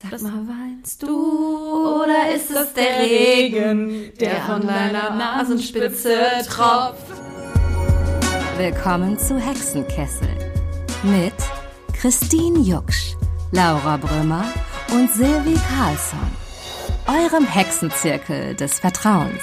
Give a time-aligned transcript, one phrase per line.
[0.00, 6.16] Sag mal, weinst du oder ist es der Regen, der von deiner Nasenspitze
[6.48, 7.02] tropft?
[8.56, 10.28] Willkommen zu Hexenkessel
[11.02, 11.34] mit
[11.94, 13.16] Christine Jucksch,
[13.50, 14.44] Laura Brümmer
[14.92, 16.30] und Silvi Carlsson,
[17.08, 19.42] eurem Hexenzirkel des Vertrauens.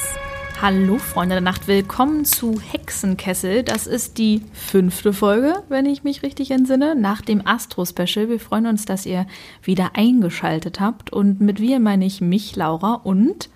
[0.61, 3.61] Hallo Freunde der Nacht, willkommen zu Hexenkessel.
[3.63, 8.29] Das ist die fünfte Folge, wenn ich mich richtig entsinne, nach dem Astro-Special.
[8.29, 9.27] Wir freuen uns, dass ihr
[9.61, 11.11] wieder eingeschaltet habt.
[11.11, 13.49] Und mit wir meine ich mich, Laura und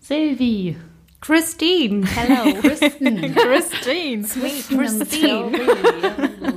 [0.00, 0.76] Silvi.
[1.20, 2.06] Christine.
[2.06, 2.54] Hello.
[2.62, 3.34] Kristen.
[3.34, 4.24] Christine.
[4.26, 5.50] Sweet Christine.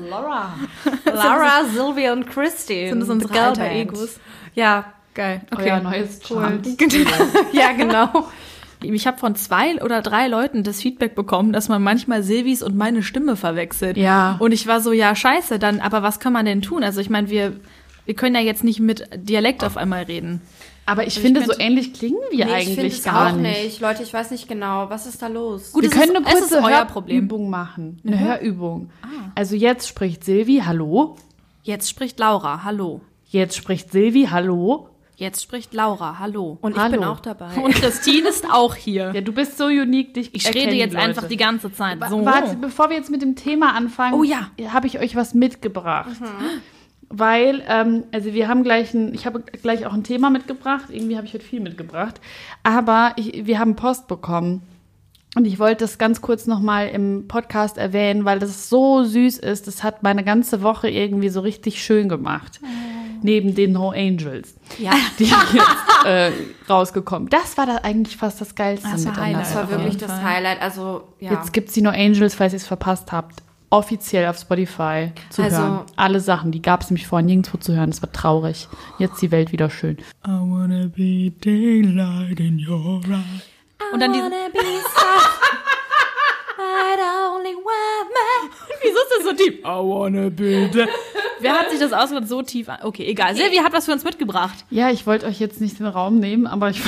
[0.09, 0.55] Laura.
[1.05, 2.89] Laura, Sylvia und Christine.
[2.89, 3.71] Sind das unsere alter.
[3.71, 4.19] Egos?
[4.55, 5.41] Ja, Geil.
[5.51, 5.71] Okay.
[5.71, 6.61] Euer neues Charm.
[7.51, 8.27] ja, genau.
[8.83, 12.75] Ich habe von zwei oder drei Leuten das Feedback bekommen, dass man manchmal Silvis und
[12.75, 13.97] meine Stimme verwechselt.
[13.97, 14.37] Ja.
[14.39, 16.83] Und ich war so, ja, scheiße, dann, aber was kann man denn tun?
[16.83, 17.53] Also ich meine, wir,
[18.05, 20.41] wir können ja jetzt nicht mit Dialekt auf einmal reden.
[20.87, 23.31] Aber ich ich finde, so könnte- ähnlich klingen wir Nee, ich finde eigentlich es gar
[23.33, 23.63] auch nicht.
[23.63, 23.81] nicht.
[23.81, 24.89] Leute, ich weiß nicht genau.
[24.89, 25.71] Was ist da los?
[25.73, 27.17] Gut, wir können ist- eine kurze euer Problem.
[27.17, 27.99] Hörübung machen.
[28.05, 28.89] Eine Hörübung.
[29.35, 31.17] Also jetzt spricht Silvi, hallo.
[31.63, 33.01] Jetzt spricht Laura, hallo.
[33.27, 34.89] Jetzt spricht Silvi, hallo.
[35.21, 36.57] Jetzt spricht Laura, hallo.
[36.61, 36.93] Und ich Hallo.
[36.93, 37.53] bin auch dabei.
[37.63, 39.11] Und Christine ist auch hier.
[39.13, 41.05] Ja, du bist so unique, dich Ich rede jetzt Leute.
[41.05, 41.99] einfach die ganze Zeit.
[42.09, 42.25] So.
[42.25, 44.49] Warte, bevor wir jetzt mit dem Thema anfangen, Oh ja.
[44.69, 46.09] habe ich euch was mitgebracht.
[47.07, 50.85] Weil, ähm, also wir haben gleich ein, ich habe gleich auch ein Thema mitgebracht.
[50.89, 52.19] Irgendwie habe ich heute viel mitgebracht.
[52.63, 54.63] Aber ich, wir haben Post bekommen.
[55.35, 59.67] Und ich wollte das ganz kurz nochmal im Podcast erwähnen, weil das so süß ist.
[59.67, 62.59] Das hat meine ganze Woche irgendwie so richtig schön gemacht.
[63.23, 66.31] Neben den No Angels, ja, die jetzt äh,
[66.69, 67.29] rausgekommen.
[67.29, 69.41] Das war da eigentlich fast das Geilste Das war Highlight.
[69.41, 70.11] das war wirklich das.
[70.11, 70.61] Highlight.
[70.61, 71.31] Also, ja.
[71.31, 73.43] Jetzt gibt's die No Angels, falls ihr es verpasst habt.
[73.69, 75.79] Offiziell auf Spotify zu Also- hören.
[75.95, 77.89] Alle Sachen, die gab es nämlich vorher nirgendwo zu hören.
[77.89, 78.67] Das war traurig.
[78.99, 79.97] Jetzt die Welt wieder schön.
[80.27, 83.43] I wanna be daylight in your eyes.
[83.93, 84.11] Und dann
[87.55, 88.49] die,
[88.81, 89.59] wieso ist das so tief?
[89.59, 90.69] I wanna be
[91.39, 92.79] Wer hat sich das ausgedacht so tief an?
[92.83, 93.35] Okay, egal.
[93.35, 94.65] Silvi hat was für uns mitgebracht.
[94.69, 96.81] Ja, ich wollte euch jetzt nicht den Raum nehmen, aber ich.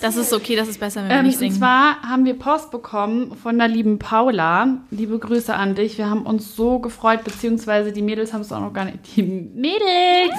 [0.00, 1.54] Das ist okay, das ist besser, wenn wir Ähm, nicht und singen.
[1.56, 4.78] zwar haben wir Post bekommen von der lieben Paula.
[4.90, 5.98] Liebe Grüße an dich.
[5.98, 8.98] Wir haben uns so gefreut, beziehungsweise die Mädels haben es auch noch gar nicht.
[9.16, 10.34] Die Mädels!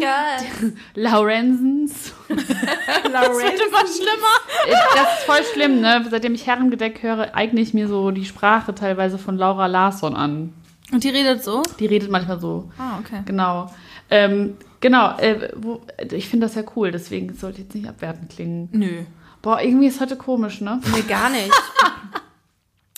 [0.94, 2.12] Laurensens.
[2.28, 4.34] das wird immer schlimmer.
[4.66, 6.04] Äh, Das ist voll schlimm, ne?
[6.10, 10.52] Seitdem ich Herrengedeck höre, eigne ich mir so die Sprache teilweise von Laura Larsson an.
[10.92, 11.62] Und die redet so?
[11.80, 12.70] Die redet manchmal so.
[12.78, 13.22] Ah, okay.
[13.24, 13.70] Genau.
[14.10, 15.80] Ähm, genau, äh, wo,
[16.12, 18.68] ich finde das ja cool, deswegen sollte jetzt nicht abwertend klingen.
[18.70, 19.04] Nö.
[19.40, 20.78] Boah, irgendwie ist heute komisch, ne?
[20.94, 21.50] Nee, gar nicht.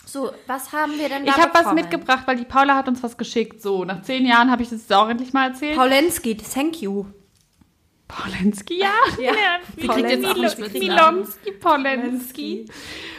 [0.09, 3.03] So, was haben wir denn da Ich habe was mitgebracht, weil die Paula hat uns
[3.03, 3.61] was geschickt.
[3.61, 5.77] So, nach zehn Jahren habe ich das jetzt auch endlich mal erzählt.
[5.77, 7.05] Paulensky, thank you.
[8.09, 8.93] Paulensky, ja.
[9.21, 9.33] Ja.
[9.93, 10.23] Einen
[10.73, 12.67] Milonski, Paulensky.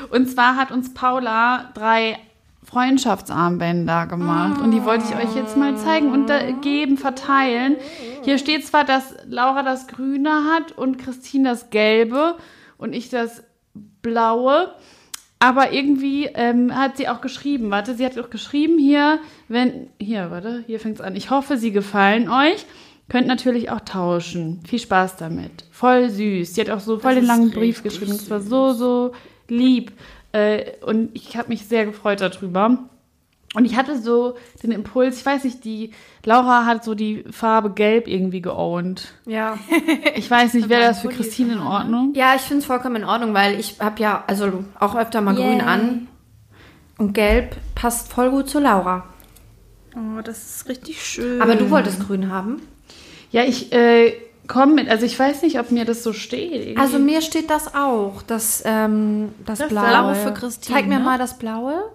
[0.10, 2.18] Und zwar hat uns Paula drei
[2.68, 4.62] Freundschaftsarmbänder gemacht.
[4.62, 6.30] Und die wollte ich euch jetzt mal zeigen und
[6.62, 7.78] geben, verteilen.
[8.24, 12.36] Hier steht zwar, dass Laura das Grüne hat und Christine das Gelbe
[12.78, 13.44] und ich das
[14.02, 14.74] Blaue.
[15.40, 20.32] Aber irgendwie ähm, hat sie auch geschrieben, warte, sie hat auch geschrieben hier, wenn, hier,
[20.32, 21.16] warte, hier fängt's an.
[21.16, 22.66] Ich hoffe, sie gefallen euch.
[23.08, 24.62] Könnt natürlich auch tauschen.
[24.68, 25.64] Viel Spaß damit.
[25.72, 26.56] Voll süß.
[26.56, 28.12] Sie hat auch so voll den langen Brief geschrieben.
[28.12, 29.14] Das war so, so
[29.48, 29.94] lieb.
[30.38, 32.78] Äh, und ich habe mich sehr gefreut darüber.
[33.56, 35.92] Und ich hatte so den Impuls, ich weiß nicht, die
[36.26, 39.14] Laura hat so die Farbe Gelb irgendwie geowned.
[39.26, 39.58] Ja.
[40.16, 42.14] Ich weiß nicht, wäre das für Christine in Ordnung?
[42.16, 45.36] Ja, ich finde es vollkommen in Ordnung, weil ich habe ja also auch öfter mal
[45.36, 46.08] grün an.
[46.98, 49.06] Und gelb passt voll gut zu Laura.
[49.96, 51.42] Oh, das ist richtig schön.
[51.42, 52.62] Aber du wolltest grün haben.
[53.32, 54.14] Ja, ich äh,
[54.48, 56.54] komme mit, also ich weiß nicht, ob mir das so steht.
[56.54, 56.78] Irgendwie.
[56.78, 59.88] Also mir steht das auch, das, ähm, das, Das Blaue.
[59.88, 61.06] Blaue für Christine, Zeig mir ne?
[61.06, 61.92] mal das Blaue.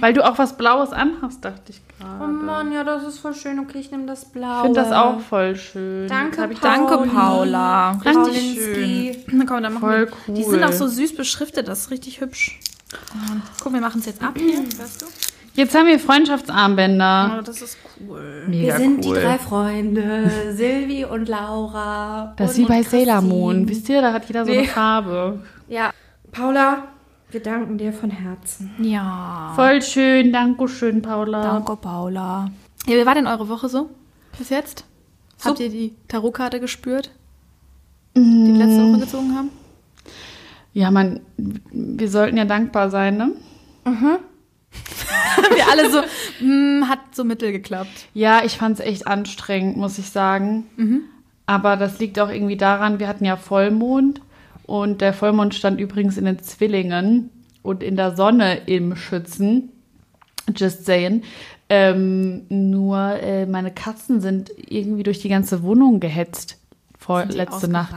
[0.00, 2.32] Weil du auch was Blaues anhast, dachte ich Oh gerade.
[2.32, 3.58] Mann, ja, das ist voll schön.
[3.60, 4.56] Okay, ich nehme das Blaue.
[4.56, 6.08] Ich finde das auch voll schön.
[6.08, 7.10] Danke, ich Danke, Pauli.
[7.10, 7.90] Paula.
[7.92, 9.22] Richtig Paulinski.
[9.28, 9.46] schön.
[9.46, 10.34] Komm, dann machen Voll wir.
[10.34, 12.58] Die sind auch so süß beschriftet, das ist richtig hübsch.
[13.62, 15.06] Guck, wir machen es jetzt ab hier, weißt du?
[15.54, 17.38] Jetzt haben wir Freundschaftsarmbänder.
[17.38, 18.44] Oh, das ist cool.
[18.48, 19.14] Mega Wir sind cool.
[19.16, 22.32] die drei Freunde, Silvi und Laura.
[22.36, 23.20] Das ist wie bei Sailor.
[23.20, 23.68] Moon.
[23.68, 24.66] Wisst ihr, da hat jeder so eine Nee.
[24.66, 25.40] Farbe.
[25.68, 25.90] Ja,
[26.30, 26.84] Paula,
[27.30, 28.70] wir danken dir von Herzen.
[28.78, 29.52] Ja.
[29.54, 30.32] Voll schön.
[30.32, 31.42] Dankeschön, Paula.
[31.42, 32.50] Danke, Paula.
[32.86, 33.90] Ja, wie war denn eure Woche so?
[34.38, 34.84] Bis jetzt?
[35.44, 37.10] Habt ihr die Tarotkarte gespürt?
[38.16, 39.50] Die wir letzte Woche gezogen haben?
[40.72, 43.32] Ja, man, wir sollten ja dankbar sein, ne?
[45.54, 46.02] wir alle so,
[46.44, 48.06] mm, hat so mittel geklappt.
[48.14, 50.64] Ja, ich fand es echt anstrengend, muss ich sagen.
[51.46, 54.20] Aber das liegt auch irgendwie daran, wir hatten ja Vollmond
[54.64, 57.30] und der Vollmond stand übrigens in den Zwillingen
[57.62, 59.70] und in der Sonne im Schützen.
[60.56, 61.22] Just saying.
[61.68, 66.58] Ähm, nur äh, meine Katzen sind irgendwie durch die ganze Wohnung gehetzt
[66.98, 67.94] vor letzte Nacht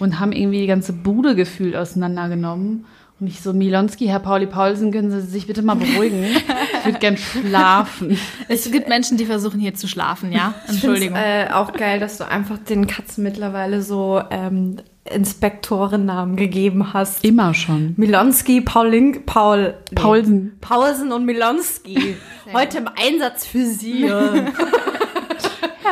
[0.00, 2.86] und haben irgendwie die ganze Bude gefühlt auseinandergenommen.
[3.22, 6.24] Und ich so, Milonski, Herr Pauli Paulsen, können Sie sich bitte mal beruhigen?
[6.24, 8.18] ich würde gern schlafen.
[8.48, 10.54] Es gibt Menschen, die versuchen hier zu schlafen, ja?
[10.66, 11.16] Entschuldigung.
[11.16, 17.24] Äh, auch geil, dass du einfach den Katzen mittlerweile so ähm, Inspektorennamen gegeben hast.
[17.24, 17.94] Immer schon.
[17.96, 20.56] Milonski, Paulink, Paul, Paulsen.
[20.60, 22.16] Paulsen und Milonski.
[22.52, 24.10] Heute im Einsatz für Sie.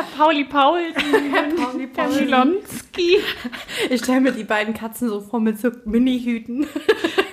[0.01, 0.95] Herr Pauli Paulsen.
[1.57, 3.19] Pauli Herr Milonski.
[3.91, 6.67] Ich stelle mir die beiden Katzen so vor mit so Mini-Hüten.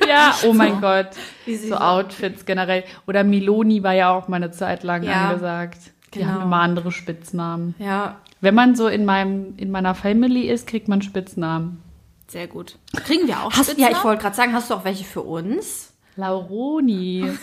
[0.07, 1.09] Ja, oh mein Gott.
[1.45, 2.85] Wie sie So so- Outfits generell.
[3.07, 5.79] Oder Miloni war ja auch mal eine Zeit lang Ja, angesagt.
[6.13, 6.31] Die genau.
[6.31, 7.75] haben immer andere Spitznamen.
[7.77, 11.83] Ja, Wenn man so in meinem in meiner Family ist, kriegt man Spitznamen.
[12.27, 12.77] Sehr gut.
[13.05, 13.95] Kriegen wir auch hast, ja, Spitznamen?
[13.97, 15.93] ich wollte gerade sagen, hast du auch welche für uns?
[16.17, 17.23] Lauroni.
[17.23, 17.37] Wie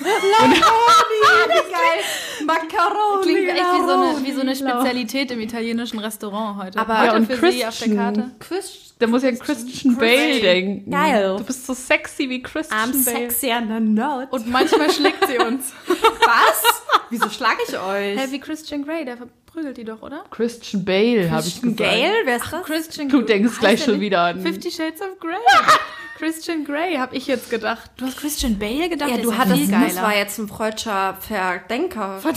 [1.70, 2.44] geil.
[2.44, 3.22] Macaroni.
[3.22, 6.78] Klingt echt wie so, eine, wie so eine Spezialität im italienischen Restaurant heute.
[6.78, 7.96] Aber- heute Ja, und für Sie auf der Christian.
[7.96, 8.30] Karte.
[8.40, 10.90] Chris, Da muss ich an Christian Bale denken.
[10.90, 11.36] Geil.
[11.38, 13.16] Du bist so sexy wie Christian I'm Bale.
[13.30, 14.28] sexy and a note.
[14.30, 15.72] Und manchmal schlägt sie uns.
[15.86, 16.62] was?
[17.10, 18.18] Wieso schlage ich euch?
[18.18, 20.24] Hä, wie Christian Grey, der verprügelt die doch, oder?
[20.30, 21.76] Christian Bale, habe ich gesagt.
[21.78, 22.12] Gale?
[22.24, 22.64] Wer ist das?
[22.64, 24.40] Christian Du denkst gleich schon wieder an.
[24.40, 25.36] Fifty Shades of Grey.
[26.16, 27.90] Christian Grey, habe ich jetzt gedacht.
[27.96, 29.10] Du hast Christian Bale gedacht?
[29.10, 32.20] Ja, du hattest, das war jetzt ein freudscher Verdenker.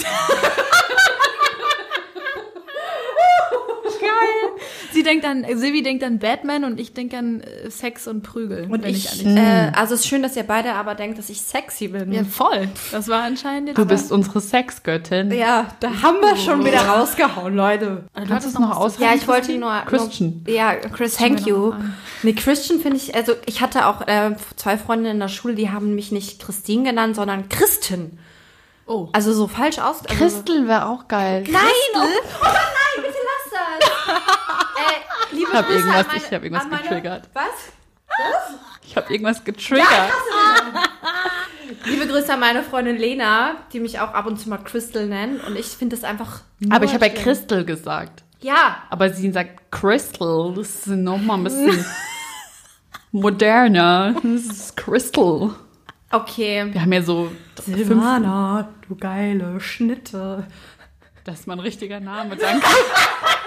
[4.97, 8.63] Sie denkt an, Silvi denkt an Batman und ich denke an äh, Sex und Prügel.
[8.67, 11.19] Und wenn ich, an dich- äh, also es ist schön, dass ihr beide aber denkt,
[11.19, 12.11] dass ich sexy bin.
[12.11, 12.67] Ja, voll.
[12.91, 13.77] Das war anscheinend jetzt.
[13.77, 15.31] Du bist unsere Sexgöttin.
[15.31, 17.85] Ja, da haben wir schon wieder rausgehauen, Leute.
[17.85, 18.97] Du Kannst du hattest es noch aus?
[18.97, 19.71] Ja, ich wollte nur.
[19.85, 20.41] Christian.
[20.47, 21.35] Nur, ja, Christian.
[21.35, 21.75] Thank you.
[22.23, 25.69] Nee, Christian finde ich, also ich hatte auch äh, zwei Freundinnen in der Schule, die
[25.69, 28.17] haben mich nicht Christine genannt, sondern Christin.
[28.87, 29.09] Oh.
[29.13, 30.03] Also so falsch aus.
[30.07, 31.43] Also Christel wäre auch geil.
[31.51, 31.61] Nein!
[31.93, 34.37] Oh, oh nein, bitte lass das!
[35.57, 37.29] liebe hab Grüße irgendwas- meine, ich hab irgendwas meine, getriggert.
[37.33, 37.43] Was?
[38.83, 40.11] Ich habe irgendwas getriggert.
[41.85, 45.43] Liebe Grüße an meine Freundin Lena, die mich auch ab und zu mal Crystal nennt.
[45.45, 46.41] Und ich finde das einfach.
[46.59, 47.13] nur Aber ich habe ja.
[47.13, 48.23] Crystal gesagt.
[48.39, 50.53] Ja, Aber sie sagt Crystal.
[50.55, 51.85] Das ist nochmal ein bisschen
[53.11, 54.13] moderner.
[54.23, 55.51] Das ist Crystal.
[56.11, 56.67] okay.
[56.71, 57.31] Wir haben ja so
[57.65, 60.47] Silvana, du geile Schnitte.
[61.25, 62.65] das ist mein richtiger Name, danke.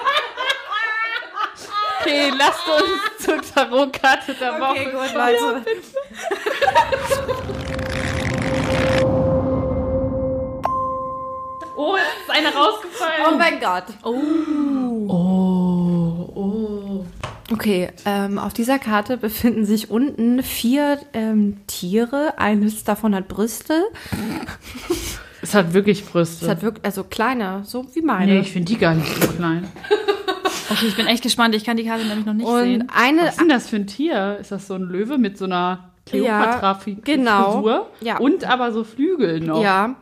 [2.00, 4.70] Okay, lasst uns zur Tarotkarte der Woche.
[4.70, 5.64] Okay, gut, Leute.
[11.76, 13.26] Oh, es ist eine rausgefallen.
[13.32, 13.84] Oh mein Gott.
[14.02, 14.12] Oh,
[16.34, 17.04] oh.
[17.52, 22.34] Okay, ähm, auf dieser Karte befinden sich unten vier ähm, Tiere.
[22.38, 23.84] Eines davon hat Brüste.
[25.42, 26.44] Es hat wirklich Brüste.
[26.44, 28.34] Es hat wirklich, also kleine, so wie meine.
[28.34, 29.66] nee, ich finde die gar nicht so klein.
[30.70, 31.54] Okay, ich bin echt gespannt.
[31.54, 32.88] Ich kann die Karte nämlich noch nicht Und sehen.
[32.94, 34.38] eine, Was ist denn das für ein Tier?
[34.40, 37.02] Ist das so ein Löwe mit so einer Kleopatra-Frisur?
[37.04, 37.86] genau.
[38.00, 38.18] Ja.
[38.18, 39.62] Und aber so Flügel noch.
[39.62, 39.96] ja.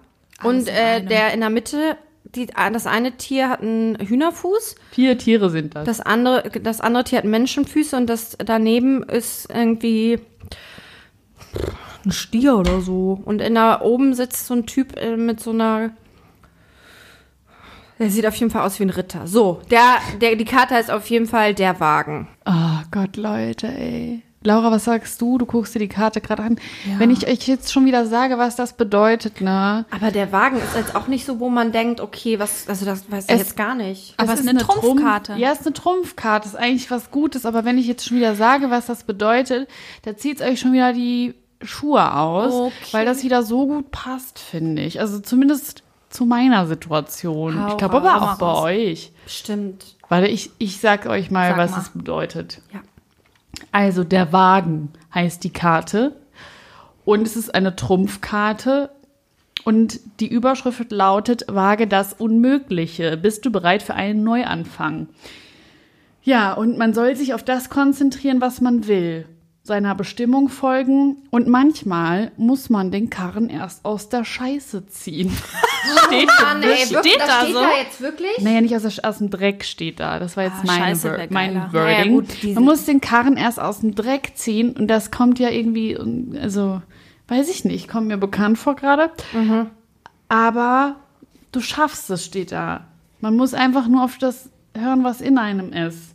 [0.44, 5.50] Und äh, der in der Mitte, die, das eine Tier hat einen Hühnerfuß, Vier Tiere
[5.50, 5.84] sind das.
[5.84, 10.20] das andere, das andere Tier hat Menschenfüße und das daneben ist irgendwie
[12.04, 13.20] ein Stier oder so.
[13.24, 15.90] Und in der oben sitzt so ein Typ äh, mit so einer
[17.98, 19.26] der sieht auf jeden Fall aus wie ein Ritter.
[19.26, 22.28] So, der, der, die Karte heißt auf jeden Fall der Wagen.
[22.46, 24.22] Oh Gott, Leute, ey.
[24.44, 25.36] Laura, was sagst du?
[25.36, 26.56] Du guckst dir die Karte gerade an.
[26.98, 29.84] Wenn ich euch jetzt schon wieder sage, was das bedeutet, ne?
[29.90, 33.10] Aber der Wagen ist jetzt auch nicht so, wo man denkt, okay, was, also das
[33.10, 34.14] weiß ich Es- jetzt gar nicht.
[34.16, 35.32] Aber es ist eine Trumpfkarte.
[35.32, 36.48] Trumpf, ja, es ist eine Trumpfkarte.
[36.48, 37.46] Ist eigentlich was Gutes.
[37.46, 39.68] Aber wenn ich jetzt schon wieder sage, was das bedeutet,
[40.04, 42.54] da zieht es euch schon wieder die Schuhe aus.
[42.54, 42.72] Okay.
[42.92, 45.00] Weil das wieder so gut passt, finde ich.
[45.00, 47.62] Also zumindest zu meiner Situation.
[47.62, 48.22] Hau ich glaube aber raus.
[48.34, 49.12] auch bei euch.
[49.26, 49.96] Stimmt.
[50.08, 51.78] Warte, ich, ich sag euch mal, Sag was mal.
[51.80, 52.62] es bedeutet.
[52.72, 52.80] Ja.
[53.72, 56.16] Also der Wagen heißt die Karte
[57.04, 58.90] und es ist eine Trumpfkarte
[59.64, 63.16] und die Überschrift lautet Wage das Unmögliche.
[63.16, 65.08] Bist du bereit für einen Neuanfang?
[66.22, 69.26] Ja, und man soll sich auf das konzentrieren, was man will,
[69.68, 75.30] seiner Bestimmung folgen und manchmal muss man den Karren erst aus der Scheiße ziehen.
[76.06, 77.60] Steht Mann, ey, Steht wirklich, da das steht so?
[77.60, 78.38] da jetzt wirklich?
[78.40, 80.18] naja, nicht aus, der, aus dem Dreck steht da.
[80.18, 81.54] Das war jetzt Ah, meine Scheiße Wor wär mein.
[81.54, 81.72] Wording.
[81.72, 85.50] Naja, gut, Man muss den Karren erst aus dem Dreck ziehen und das kommt ja
[85.50, 85.96] irgendwie,
[86.40, 86.82] also
[87.28, 89.10] weiß ich nicht, kommt mir bekannt vor gerade.
[90.28, 90.96] Aber
[91.52, 92.86] du schaffst es, steht da.
[93.20, 96.14] Man muss einfach nur auf das hören, was in einem ist.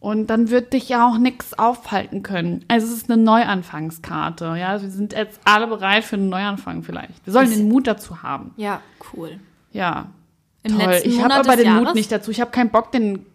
[0.00, 2.64] Und dann wird dich ja auch nichts aufhalten können.
[2.68, 4.54] Also es ist eine Neuanfangskarte.
[4.58, 7.24] Ja, wir sind jetzt alle bereit für einen Neuanfang vielleicht.
[7.26, 8.52] Wir sollen den Mut dazu haben.
[8.56, 8.80] Ja.
[9.12, 9.40] Cool.
[9.72, 10.06] Ja.
[10.62, 11.00] Im Toll.
[11.04, 11.94] Ich habe aber den Mut Jahres?
[11.94, 12.30] nicht dazu.
[12.30, 13.26] Ich habe keinen Bock, den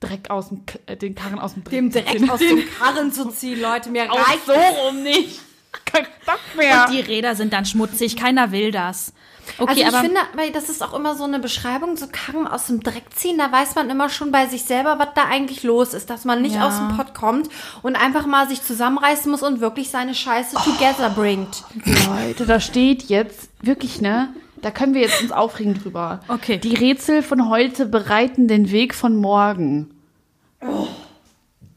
[0.00, 2.28] Dreck aus dem, K- äh, den Karren aus dem Dreck Dem ziehen.
[2.30, 3.88] aus dem Karren zu ziehen, Leute.
[3.90, 5.40] Mir reicht so rum nicht.
[5.86, 6.86] Kein Bock mehr.
[6.90, 9.12] Die Räder sind dann schmutzig, keiner will das.
[9.58, 12.46] Okay, also ich aber finde, weil das ist auch immer so eine Beschreibung, so Karren
[12.46, 15.62] aus dem Dreck ziehen, da weiß man immer schon bei sich selber, was da eigentlich
[15.62, 16.68] los ist, dass man nicht Ja.
[16.68, 17.48] aus dem Pott kommt
[17.82, 21.64] und einfach mal sich zusammenreißen muss und wirklich seine Scheiße together bringt.
[22.06, 24.28] Leute, da steht jetzt wirklich, ne?
[24.62, 26.20] Da können wir jetzt uns aufregen drüber.
[26.28, 26.58] Okay.
[26.58, 29.90] Die Rätsel von heute bereiten den Weg von morgen.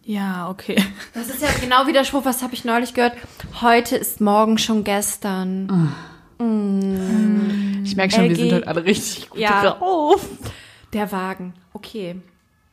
[0.03, 0.83] ja, okay.
[1.13, 3.13] Das ist ja genau wie der Spruch, was habe ich neulich gehört?
[3.61, 5.93] Heute ist morgen schon gestern.
[7.83, 8.38] Ich merke schon, wir LG.
[8.38, 9.62] sind heute alle richtig gut Ja.
[9.71, 10.27] drauf.
[10.93, 11.53] Der Wagen.
[11.73, 12.15] Okay.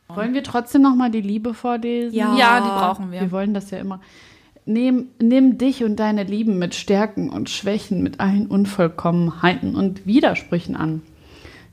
[0.07, 2.13] Wollen wir trotzdem noch mal die Liebe vorlesen?
[2.15, 2.35] Ja.
[2.37, 3.21] Ja, die brauchen wir.
[3.21, 4.01] Wir wollen das ja immer.
[4.65, 10.75] Nimm, nimm dich und deine Lieben mit Stärken und Schwächen, mit allen Unvollkommenheiten und Widersprüchen
[10.75, 11.01] an.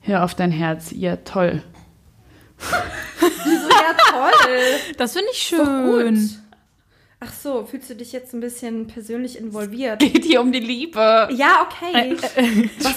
[0.01, 1.63] Hör auf dein Herz, ihr toll.
[3.21, 4.53] Ja, toll.
[4.99, 6.31] Das finde ich Doch schön.
[7.21, 9.99] Ach so, fühlst du dich jetzt ein bisschen persönlich involviert?
[10.01, 11.29] Geht hier um die Liebe.
[11.33, 12.17] Ja, okay.
[12.81, 12.95] Was,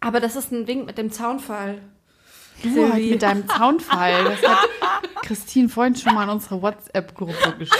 [0.00, 1.80] aber das ist ein Wink mit dem Zaunfall.
[2.62, 4.36] Du halt mit deinem Zaunfall.
[4.42, 4.68] Das hat
[5.22, 7.70] Christine vorhin schon mal in unsere WhatsApp-Gruppe geschrieben.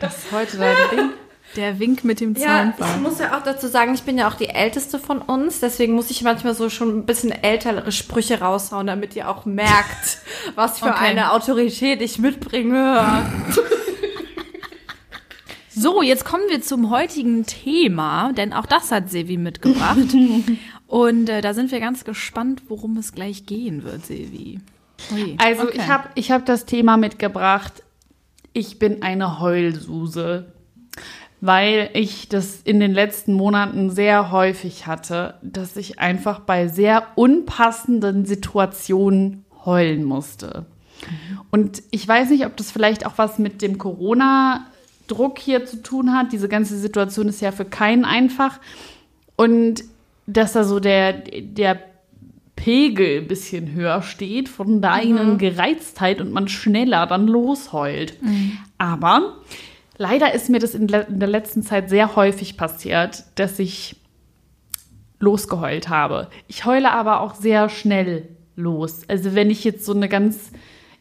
[0.00, 1.10] Das ist heute dein Ding.
[1.56, 2.88] Der Wink mit dem Ja, Zaunfall.
[2.96, 5.94] ich muss ja auch dazu sagen, ich bin ja auch die älteste von uns, deswegen
[5.94, 10.18] muss ich manchmal so schon ein bisschen ältere Sprüche raushauen, damit ihr auch merkt,
[10.56, 10.96] was für Okay.
[11.10, 13.24] eine Autorität ich mitbringe.
[15.76, 19.98] So, jetzt kommen wir zum heutigen Thema, denn auch das hat Sevi mitgebracht.
[20.86, 24.60] Und äh, da sind wir ganz gespannt, worum es gleich gehen wird, Sevi.
[25.12, 25.72] Ui, Also okay.
[25.82, 27.82] ich habe ich hab das Thema mitgebracht.
[28.52, 30.52] Ich bin eine Heulsuse,
[31.44, 37.06] weil ich das in den letzten Monaten sehr häufig hatte, dass ich einfach bei sehr
[37.16, 40.64] unpassenden Situationen heulen musste.
[41.50, 46.14] Und ich weiß nicht, ob das vielleicht auch was mit dem Corona-Druck hier zu tun
[46.14, 46.32] hat.
[46.32, 48.58] Diese ganze Situation ist ja für keinen einfach.
[49.36, 49.84] Und
[50.26, 51.78] dass da so der, der
[52.56, 58.16] Pegel ein bisschen höher steht von der eigenen Gereiztheit und man schneller dann losheult.
[58.78, 59.34] Aber
[59.96, 63.96] leider ist mir das in, in der letzten Zeit sehr häufig passiert, dass ich
[65.20, 66.28] losgeheult habe.
[66.48, 69.02] Ich heule aber auch sehr schnell los.
[69.08, 70.52] Also wenn ich jetzt so eine ganz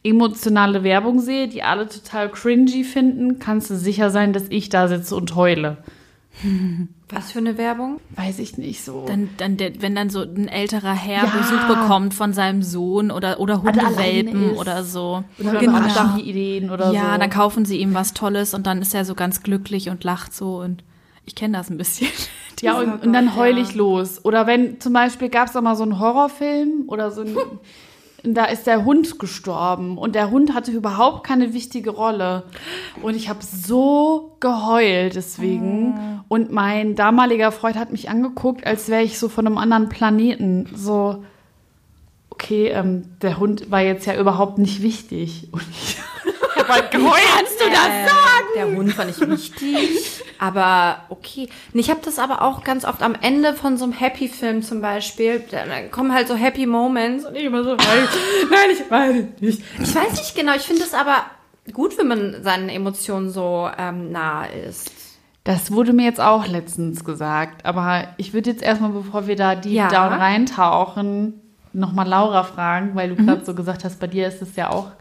[0.04, 4.88] emotionale Werbung sehe, die alle total cringy finden, kannst du sicher sein, dass ich da
[4.88, 5.78] sitze und heule.
[7.16, 8.00] Was für eine Werbung?
[8.16, 9.06] Weiß ich nicht so.
[9.08, 11.30] Dann, dann der, wenn dann so ein älterer Herr Ja.
[11.30, 15.24] Besuch bekommt von seinem Sohn oder, oder Hundewelpen oder so.
[15.40, 16.18] oder Genau.
[16.18, 16.94] Ideen oder so.
[16.96, 20.04] Ja, dann kaufen sie ihm was Tolles und dann ist er so ganz glücklich und
[20.04, 20.84] lacht so und
[21.26, 22.08] ich kenne das ein bisschen.
[22.62, 23.64] Ja, und, und dann heul ja.
[23.64, 24.24] ich los.
[24.24, 27.36] Oder wenn zum Beispiel gab es auch mal so einen Horrorfilm oder so ein.
[28.26, 32.44] Da ist der Hund gestorben und der Hund hatte überhaupt keine wichtige Rolle.
[33.02, 36.24] Und ich habe so geheult deswegen.
[36.30, 40.70] Und mein damaliger Freund hat mich angeguckt, als wäre ich so von einem anderen Planeten.
[40.74, 41.24] So,
[42.30, 45.50] okay, ähm, der Hund war jetzt ja überhaupt nicht wichtig.
[45.52, 45.98] Und ich
[46.64, 47.22] habe halt geheult.
[47.36, 48.48] Kannst du das sagen?
[48.56, 51.50] Der Hund war nicht wichtig, aber okay.
[51.74, 54.82] Und Ich habe das aber auch ganz oft am Ende von so einem Happy-Film zum
[54.82, 55.44] Beispiel.
[55.52, 58.08] Da kommen halt so Happy Moments und ich immer so, nein,
[58.50, 59.62] nein, ich meine nicht.
[59.82, 61.18] Ich weiß nicht genau, ich finde es aber
[61.72, 64.92] gut, wenn man seinen Emotionen so ähm, nah ist.
[65.46, 67.66] Das wurde mir jetzt auch letztens gesagt.
[67.66, 69.88] Aber ich würde jetzt erstmal, bevor wir da deep Ja.
[69.90, 71.42] down reintauchen,
[71.74, 74.92] nochmal Laura fragen, weil du gerade so gesagt hast, bei dir ist es ja auch,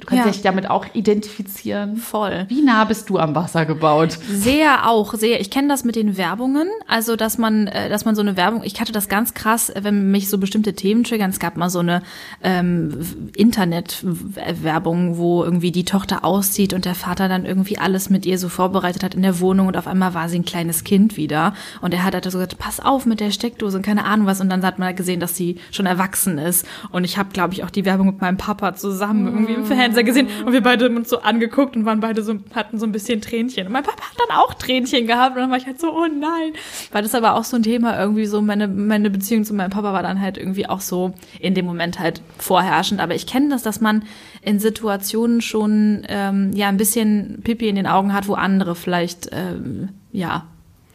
[0.00, 0.30] du kannst Ja.
[0.30, 1.96] dich damit auch identifizieren.
[1.96, 2.46] Voll.
[2.48, 4.18] Wie nah bist du am Wasser gebaut?
[4.30, 5.40] Sehr auch, sehr.
[5.40, 8.62] Ich kenne das mit den Werbungen, also dass man, äh, dass man so eine Werbung,
[8.64, 11.30] ich hatte das ganz krass, äh, wenn mich so bestimmte Themen triggern.
[11.30, 12.02] Es gab mal so eine
[12.42, 18.38] ähm, Internet-Werbung, wo irgendwie die Tochter auszieht und der Vater dann irgendwie alles mit ihr
[18.38, 21.54] so vorbereitet hat in der Wohnung und auf einmal war sie ein kleines Kind wieder
[21.80, 24.40] und er hat halt so gesagt, pass auf mit der Steckdose und keine Ahnung was
[24.40, 27.54] und dann hat man halt gesehen, dass sie schon erwachsen ist und ich habe, glaube
[27.54, 30.84] ich, auch die Werbung mit meinem Papa zusammen irgendwie im Fernseher gesehen und wir beide
[30.84, 33.66] haben uns so angeguckt und waren beide so, hatten so ein bisschen Tränchen.
[33.66, 36.06] Und mein Papa hat dann auch Tränchen gehabt und dann war ich halt so, oh
[36.06, 36.52] nein,
[36.92, 39.92] weil das aber auch so ein Thema irgendwie so, meine, meine Beziehung zu meinem Papa
[39.92, 43.62] war dann halt irgendwie auch so in dem Moment halt vorherrschend, aber ich kenne das,
[43.62, 44.04] dass man
[44.42, 49.30] in Situationen schon ähm, ja ein bisschen Pipi in den Augen hat, wo andere vielleicht
[49.32, 50.46] ähm, ja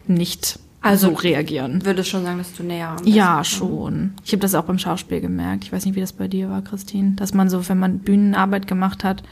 [0.07, 1.85] nicht Also so reagieren.
[1.85, 4.13] Würdest schon sagen, dass du näher am Ja, schon.
[4.25, 5.63] Ich habe das auch beim Schauspiel gemerkt.
[5.63, 7.13] Ich weiß nicht, wie das bei dir war, Christine.
[7.15, 9.23] Dass man so, wenn man Bühnenarbeit gemacht hat,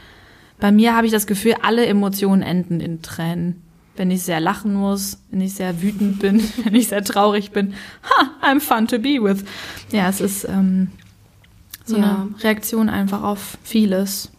[0.58, 3.62] bei mir habe ich das Gefühl, alle Emotionen enden in Tränen.
[3.96, 7.74] Wenn ich sehr lachen muss, wenn ich sehr wütend bin, wenn ich sehr traurig bin.
[8.04, 9.44] Ha, I'm fun to be with.
[9.92, 10.88] Ja, es ist ähm,
[11.84, 12.02] so Ja.
[12.02, 14.30] eine Reaktion einfach auf vieles.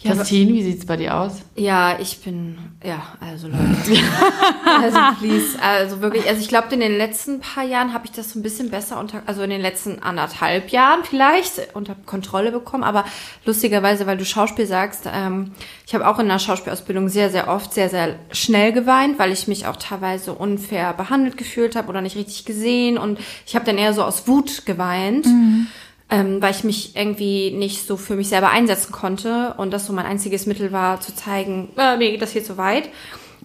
[0.00, 1.42] Christine, wie sieht's bei dir aus?
[1.56, 4.00] Ja, ich bin, ja, also Leute.
[4.80, 8.30] also please, also wirklich, also ich glaube, in den letzten paar Jahren habe ich das
[8.30, 12.84] so ein bisschen besser unter, also in den letzten anderthalb Jahren vielleicht unter Kontrolle bekommen,
[12.84, 13.04] aber
[13.44, 15.50] lustigerweise, weil du Schauspiel sagst, ähm,
[15.84, 19.48] ich habe auch in der Schauspielausbildung sehr, sehr oft sehr, sehr schnell geweint, weil ich
[19.48, 22.98] mich auch teilweise unfair behandelt gefühlt habe oder nicht richtig gesehen.
[22.98, 25.26] Und ich habe dann eher so aus Wut geweint
[26.10, 29.92] ähm, weil ich mich irgendwie nicht so für mich selber einsetzen konnte und das so
[29.92, 32.88] mein einziges Mittel war, zu zeigen, äh, mir geht das hier zu weit.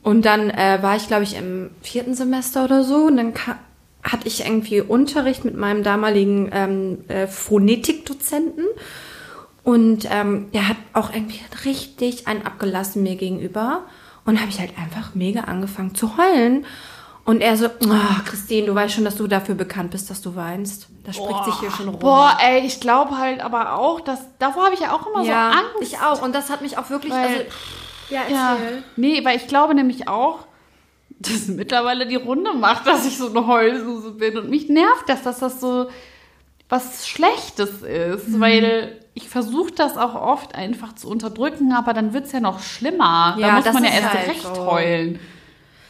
[0.02, 3.60] Und dann äh, war ich, glaube ich, im vierten Semester oder so und dann ka-
[4.04, 8.66] hatte ich irgendwie Unterricht mit meinem damaligen ähm, äh, Phonetikdozenten
[9.64, 13.84] und ähm, der hat auch irgendwie richtig einen abgelassen mir gegenüber
[14.26, 16.66] und habe ich halt einfach mega angefangen zu heulen.
[17.26, 20.36] Und er so, oh, Christine, du weißt schon, dass du dafür bekannt bist, dass du
[20.36, 20.88] weinst.
[21.06, 22.00] Das spricht sich hier schon rum.
[22.00, 25.52] Boah, ey, ich glaube halt aber auch, dass davor habe ich ja auch immer ja,
[25.54, 25.94] so Angst.
[25.94, 26.22] ich auch.
[26.22, 27.42] Und das hat mich auch wirklich, Weil- also,
[28.10, 28.84] ja, Ja, erzähl.
[28.98, 30.40] nee, weil ich glaube nämlich auch,
[31.20, 34.38] dass mittlerweile die Runde macht, dass ich so eine Heulsuse bin.
[34.38, 35.88] Und mich nervt das, dass das so
[36.68, 38.40] was Schlechtes ist, Mhm.
[38.42, 42.60] weil ich versuche das auch oft einfach zu unterdrücken, aber dann wird es ja noch
[42.60, 43.36] schlimmer.
[43.40, 44.66] Ja, da muss das man ja erst halt recht so.
[44.66, 45.20] heulen.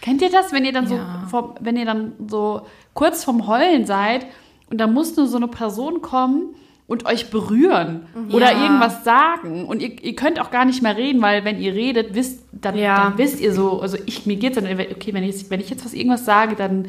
[0.03, 1.21] Kennt ihr das, wenn ihr dann Ja.
[1.23, 2.61] so, vom, wenn ihr dann so
[2.93, 4.25] kurz vorm Heulen seid
[4.69, 6.55] und da muss nur so eine Person kommen
[6.87, 8.61] und euch berühren oder Ja.
[8.63, 12.13] irgendwas sagen und ihr, ihr könnt auch gar nicht mehr reden, weil wenn ihr redet,
[12.15, 13.03] wisst, dann, Ja.
[13.05, 15.85] dann wisst ihr so, also ich, mir geht's dann, okay, wenn ich, wenn ich jetzt
[15.85, 16.87] was irgendwas sage, dann,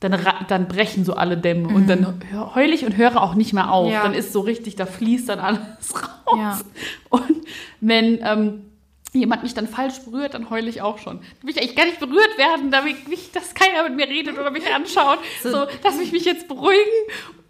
[0.00, 0.18] dann,
[0.48, 3.70] dann brechen so alle Dämme und dann hö- heul ich und höre auch nicht mehr
[3.70, 3.88] auf.
[3.92, 4.02] Ja.
[4.02, 5.60] Dann ist so richtig, da fließt dann alles
[5.94, 6.36] raus.
[6.36, 6.58] Ja.
[7.08, 7.22] Und
[7.80, 8.62] wenn ähm,
[9.12, 11.18] jemand mich dann falsch berührt, dann heule ich auch schon.
[11.18, 14.38] Da will ich eigentlich gar nicht berührt werden, damit mich, dass keiner mit mir redet
[14.38, 15.18] oder mich anschaut.
[15.42, 16.80] So, lass mich mich jetzt beruhigen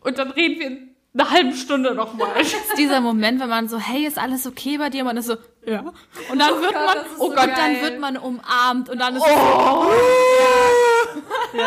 [0.00, 2.40] und dann reden wir in einer halben Stunde nochmal.
[2.40, 5.04] ist dieser Moment, wenn man so, hey, ist alles okay bei dir?
[5.04, 5.92] Man ist so, ja.
[6.30, 7.54] Und dann wird man, das ist oh so Gott, geil.
[7.56, 9.90] dann wird man umarmt und dann ist Oh.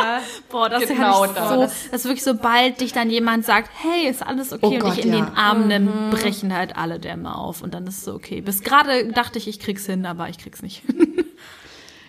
[0.06, 0.22] Ja.
[0.50, 1.50] Boah, das Genau ist das.
[1.50, 4.80] so, das ist wirklich sobald dich dann jemand sagt, hey, ist alles okay Oh und
[4.80, 5.26] Gott, dich in ja.
[5.26, 8.42] den Arm nimm, brechen halt alle Dämme auf und dann ist es so okay.
[8.42, 10.84] Bis gerade dachte ich, ich krieg's hin, aber ich krieg's nicht.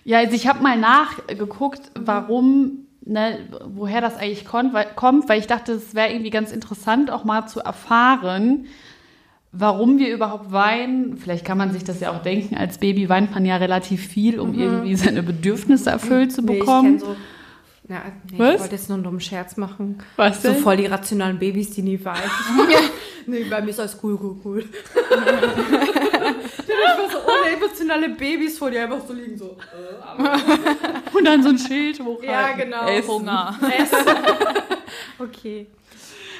[0.08, 5.40] Ja, also ich habe mal nachgeguckt, warum, ne, woher das eigentlich kon- weil, kommt, weil
[5.40, 8.66] ich dachte, es wäre irgendwie ganz interessant, auch mal zu erfahren,
[9.50, 11.16] warum wir überhaupt weinen.
[11.16, 14.38] Vielleicht kann man sich das ja auch denken, als Baby weint man ja relativ viel,
[14.38, 17.00] um irgendwie seine Bedürfnisse erfüllt zu Nee, bekommen.
[17.00, 17.16] so.
[17.88, 18.54] Ja, nee, Was?
[18.54, 20.02] ich wollte jetzt nur einen dummen Scherz machen.
[20.16, 20.62] Was So denn?
[20.62, 22.30] voll die rationalen Babys, die nie weinen.
[23.26, 24.58] nee, bei mir ist alles cool, cool, cool.
[24.64, 24.96] ich
[26.68, 29.56] war so ohne emotionale Babys vor dir einfach so liegen so.
[31.16, 32.28] Und dann so ein Schild hochhalten.
[32.28, 32.86] Ja, genau.
[32.88, 33.08] Essen.
[33.08, 33.56] Hunger.
[35.18, 35.66] Okay.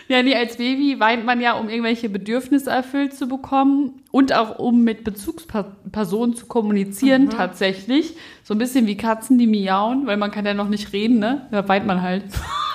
[0.09, 4.59] Ja, nee, als Baby weint man ja, um irgendwelche Bedürfnisse erfüllt zu bekommen und auch
[4.59, 8.14] um mit Bezugspersonen zu kommunizieren tatsächlich.
[8.45, 11.49] So ein bisschen wie Katzen, die miauen, weil man kann ja noch nicht reden, ne?
[11.51, 12.25] Da weint man halt.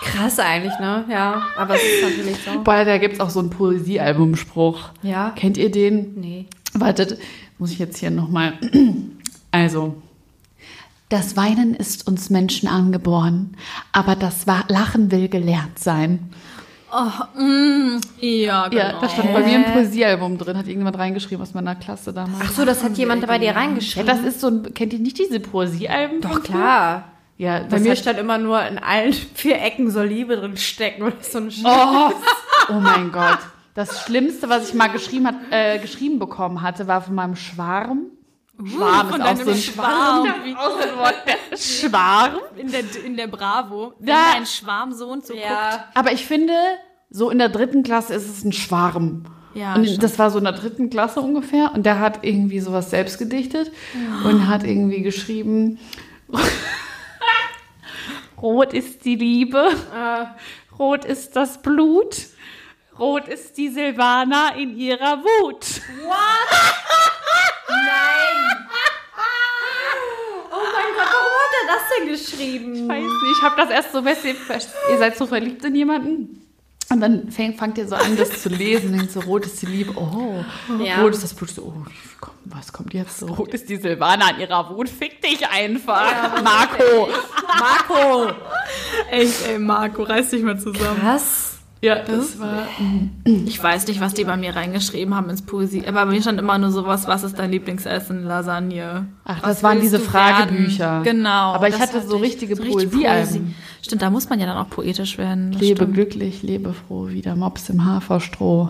[0.03, 1.05] Krass eigentlich, ne?
[1.09, 2.61] Ja, aber es ist natürlich so.
[2.63, 4.89] Boah, da gibt's auch so einen Poesiealbumspruch.
[5.01, 5.31] Ja?
[5.35, 6.19] Kennt ihr den?
[6.19, 6.47] Nee.
[6.73, 7.17] Wartet,
[7.59, 8.53] muss ich jetzt hier nochmal.
[9.51, 10.01] Also.
[11.07, 13.57] Das Weinen ist uns Menschen angeboren,
[13.91, 16.31] aber das Lachen will gelernt sein.
[18.19, 18.81] Ja, genau.
[18.81, 22.43] Ja, das stand bei mir im Poesiealbum drin, hat irgendjemand reingeschrieben aus meiner Klasse damals.
[22.43, 24.07] Ach so, das hat jemand bei dir Ja, reingeschrieben.
[24.07, 26.21] das ist so ein, kennt ihr nicht diese Poesiealben?
[26.21, 27.05] Doch, klar.
[27.37, 31.15] Ja, Bei mir stand immer nur in allen vier Ecken soll Liebe drin stecken oder
[31.21, 32.11] so ein oh,
[32.69, 33.39] oh mein Gott.
[33.73, 38.07] Das Schlimmste, was ich mal geschrieben, hat, äh, geschrieben bekommen hatte, war von meinem Schwarm.
[38.65, 40.23] Schwarm ist auch so ein Schwarm.
[40.97, 41.15] Wort.
[41.57, 42.35] Schwarm.
[42.57, 43.93] In der, in der Bravo.
[43.99, 44.33] Wenn Ja.
[44.35, 45.45] ein Schwarm so und so guckt.
[45.45, 45.85] Ja.
[45.95, 46.53] Aber ich finde,
[47.09, 49.25] so in der dritten Klasse ist es ein Schwarm.
[49.53, 50.03] Ja, und stimmt.
[50.03, 51.71] das war so in der dritten Klasse ungefähr.
[51.73, 53.71] Und der hat irgendwie sowas selbst gedichtet
[54.23, 55.77] und hat irgendwie geschrieben:
[58.41, 59.69] Rot ist die Liebe,
[60.79, 62.15] rot ist das Blut,
[62.97, 65.65] rot ist die Silvana in ihrer Wut.
[70.53, 72.75] Oh mein Gott, warum hat er das denn geschrieben?
[72.75, 74.35] Ich weiß nicht, ich habe das erst so, weißt ihr,
[74.91, 76.37] ihr seid so verliebt in jemanden.
[76.89, 78.91] Und dann fängt, fangt ihr so an, das zu lesen.
[78.91, 79.93] Denkt so, rot ist die Liebe.
[79.95, 80.43] Oh,
[80.83, 81.01] Ja.
[81.01, 81.49] rot ist das Blut.
[81.49, 81.85] So, oh,
[82.19, 83.23] komm, was kommt jetzt?
[83.23, 84.89] Rot ist die Silvana an ihrer Wut.
[84.89, 86.41] Fick dich einfach.
[86.43, 87.07] Marco.
[87.59, 88.31] Marco!
[89.09, 90.99] Echt, ey, Marco, reiß dich mal zusammen.
[91.01, 91.50] Was?
[91.83, 92.67] Ja, das war.
[93.25, 95.83] Ich weiß nicht, was die bei mir reingeschrieben haben ins Poesie.
[95.87, 98.23] Aber bei mir stand immer nur sowas, was ist dein Lieblingsessen?
[98.23, 99.07] Lasagne.
[99.25, 101.03] Ach, Was das waren diese Fragebücher.
[101.03, 101.03] werden?
[101.03, 101.53] Genau.
[101.53, 103.55] Aber ich das hatte so richtige richtig Poesiealben.
[103.81, 105.53] Stimmt, da muss man ja dann auch poetisch werden.
[105.53, 105.95] das Lebe stimmt.
[105.95, 108.69] glücklich, lebe froh, wie der Mops im Haferstroh.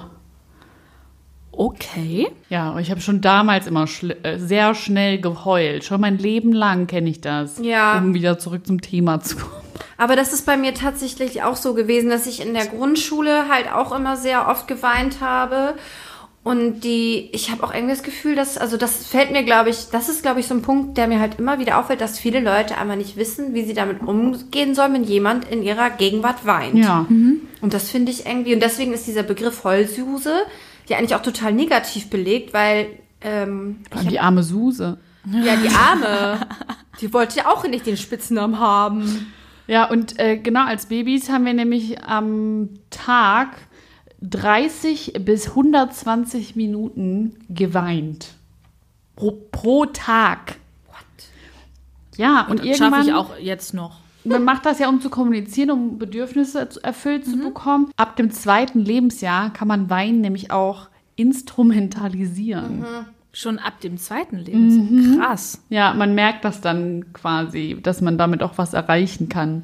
[1.62, 2.28] Okay.
[2.50, 5.84] Ja, ich habe schon damals immer schl- äh, sehr schnell geheult.
[5.84, 7.60] Schon mein Leben lang kenne ich das.
[7.62, 8.00] Ja.
[8.00, 9.62] Um wieder zurück zum Thema zu kommen.
[9.96, 13.72] Aber das ist bei mir tatsächlich auch so gewesen, dass ich in der Grundschule halt
[13.72, 15.76] auch immer sehr oft geweint habe.
[16.44, 19.90] Und die, ich habe auch irgendwie das Gefühl, dass, also das fällt mir, glaube ich,
[19.92, 22.40] das ist, glaube ich, so ein Punkt, der mir halt immer wieder auffällt, dass viele
[22.40, 26.80] Leute einfach nicht wissen, wie sie damit umgehen sollen, wenn jemand in ihrer Gegenwart weint.
[26.80, 27.06] Ja.
[27.08, 30.34] Und das finde ich irgendwie, und deswegen ist dieser Begriff Heulsuse
[30.92, 34.98] ja eigentlich auch total negativ belegt, weil, ähm, allem die arme Suse.
[35.26, 36.48] ja, die Arme,
[37.02, 39.34] die wollte ja auch nicht den Spitznamen haben.
[39.68, 43.56] Ja, und äh, genau als Babys haben wir nämlich am Tag
[44.22, 48.34] 30 bis 120 Minuten geweint.
[49.16, 50.58] Pro, pro Tag.
[50.88, 50.96] What?
[52.18, 53.08] Ja, und, Schaffe irgendwann.
[53.08, 54.01] ich auch jetzt noch.
[54.24, 57.90] Man macht das ja, um zu kommunizieren, um Bedürfnisse zu- erfüllt zu bekommen.
[57.98, 62.86] Ab dem zweiten Lebensjahr kann man Weinen nämlich auch instrumentalisieren.
[63.34, 65.18] Schon ab dem zweiten Lebensjahr.
[65.18, 65.64] Krass.
[65.70, 69.64] Ja, man merkt das dann quasi, dass man damit auch was erreichen kann.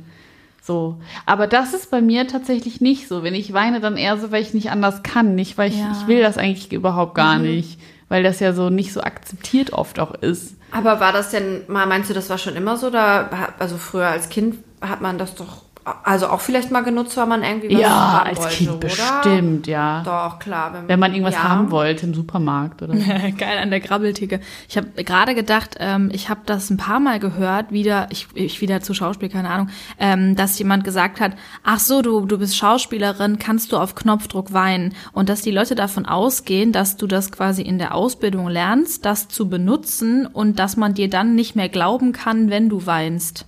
[0.62, 0.98] So.
[1.26, 3.24] Aber das ist bei mir tatsächlich nicht so.
[3.24, 5.36] Wenn ich weine, dann eher so, weil ich nicht anders kann.
[5.36, 5.92] Nicht, weil ich, Ja.
[6.00, 7.80] ich will das eigentlich überhaupt gar nicht.
[8.10, 10.56] Weil das ja so nicht so akzeptiert oft auch ist.
[10.72, 12.90] Aber war das denn mal, meinst du, das war schon immer so?
[12.90, 15.64] Da, also früher als Kind hat man das doch,
[16.04, 18.78] also auch vielleicht mal genutzt, weil man irgendwie was ja, als wollte, Kind oder?
[18.80, 20.04] bestimmt, ja.
[20.04, 20.74] Doch, klar.
[20.74, 21.44] Wenn, Wenn man irgendwas ja.
[21.44, 22.94] haben wollte im Supermarkt oder.
[23.38, 24.40] Geil an der Grabbeltheke.
[24.68, 28.60] Ich habe gerade gedacht, ähm, ich habe das ein paar Mal gehört, wieder, ich, ich
[28.62, 29.70] wieder zu Schauspiel, keine Ahnung,
[30.00, 34.54] ähm, dass jemand gesagt hat, ach so, du, du bist Schauspielerin, kannst du auf Knopfdruck
[34.54, 34.94] weinen.
[35.14, 39.28] Und dass die Leute davon ausgehen, dass du das quasi in der Ausbildung lernst, das
[39.28, 43.46] zu benutzen und dass man dir dann nicht mehr glauben kann, wenn du weinst.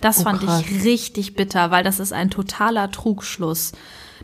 [0.00, 0.62] Das Oh, fand krass.
[0.62, 3.72] ich richtig bitter, weil das ist ein totaler Trugschluss.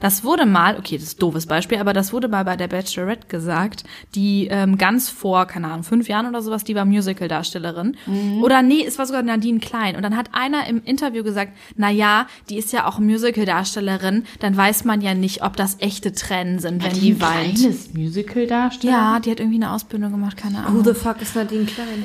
[0.00, 2.66] Das wurde mal, okay, das ist ein doofes Beispiel, aber das wurde mal bei der
[2.66, 3.84] Bachelorette gesagt,
[4.16, 7.96] die ähm, ganz vor, keine Ahnung, fünf Jahren oder sowas, die war Musical-Darstellerin.
[8.42, 9.94] Oder nee, es war sogar Nadine Klein.
[9.94, 14.56] Und dann hat einer im Interview gesagt, na ja, die ist ja auch Musical-Darstellerin, dann
[14.56, 17.54] weiß man ja nicht, ob das echte Tränen sind, wenn die weint.
[17.58, 18.92] kleines Musical darstellen?
[18.92, 20.84] Ja, die hat irgendwie eine Ausbildung gemacht, keine Who Ahnung.
[20.84, 22.04] the fuck ist Nadine Klein?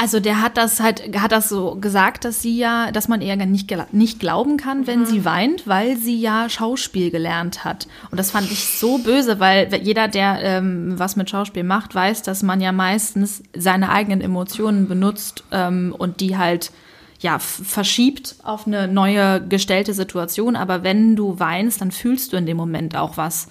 [0.00, 3.36] Also der hat das halt, hat das so gesagt, dass sie ja, dass man ihr
[3.36, 7.88] gar nicht, nicht glauben kann, wenn sie weint, weil sie ja Schauspiel gelernt hat.
[8.12, 12.22] Und das fand ich so böse, weil jeder, der ähm, was mit Schauspiel macht, weiß,
[12.22, 16.70] dass man ja meistens seine eigenen Emotionen benutzt ähm, und die halt
[17.18, 20.54] ja, verschiebt auf eine neue gestellte Situation.
[20.54, 23.48] Aber wenn du weinst, dann fühlst du in dem Moment auch was.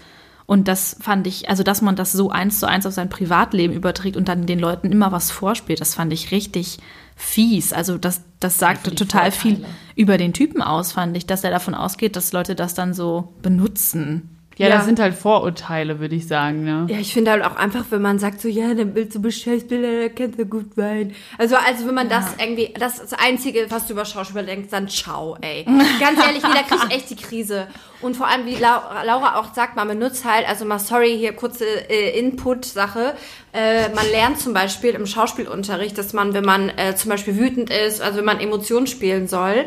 [0.47, 3.75] Und das fand ich, also dass man das so eins zu eins auf sein Privatleben
[3.75, 6.79] überträgt und dann den Leuten immer was vorspielt, das fand ich richtig
[7.17, 7.73] fies.
[7.73, 11.75] Also das, das sagte total viel über den Typen aus, fand ich, dass er davon
[11.75, 14.36] ausgeht, dass Leute das dann so benutzen.
[14.57, 14.75] Ja, Ja.
[14.77, 16.63] das sind halt Vorurteile, würde ich sagen.
[16.63, 16.87] Ne?
[16.89, 20.01] Ja, ich finde halt auch einfach, wenn man sagt so, ja, dann willst du Schauspieler,
[20.07, 21.13] dann kannst du gut weinen.
[21.37, 24.69] Also, also wenn man das irgendwie, das ist das Einzige, was du über Schauspieler denkst,
[24.71, 25.63] dann ciao, ey.
[25.99, 27.67] Ganz ehrlich, jeder kriegt echt die Krise.
[28.01, 31.33] Und vor allem, wie Lau- Laura auch sagt, man benutzt halt, also mal sorry, hier
[31.33, 33.15] kurze äh, Input-Sache.
[33.53, 37.69] Äh, man lernt zum Beispiel im Schauspielunterricht, dass man, wenn man äh, zum Beispiel wütend
[37.71, 39.65] ist, also wenn man Emotionen spielen soll,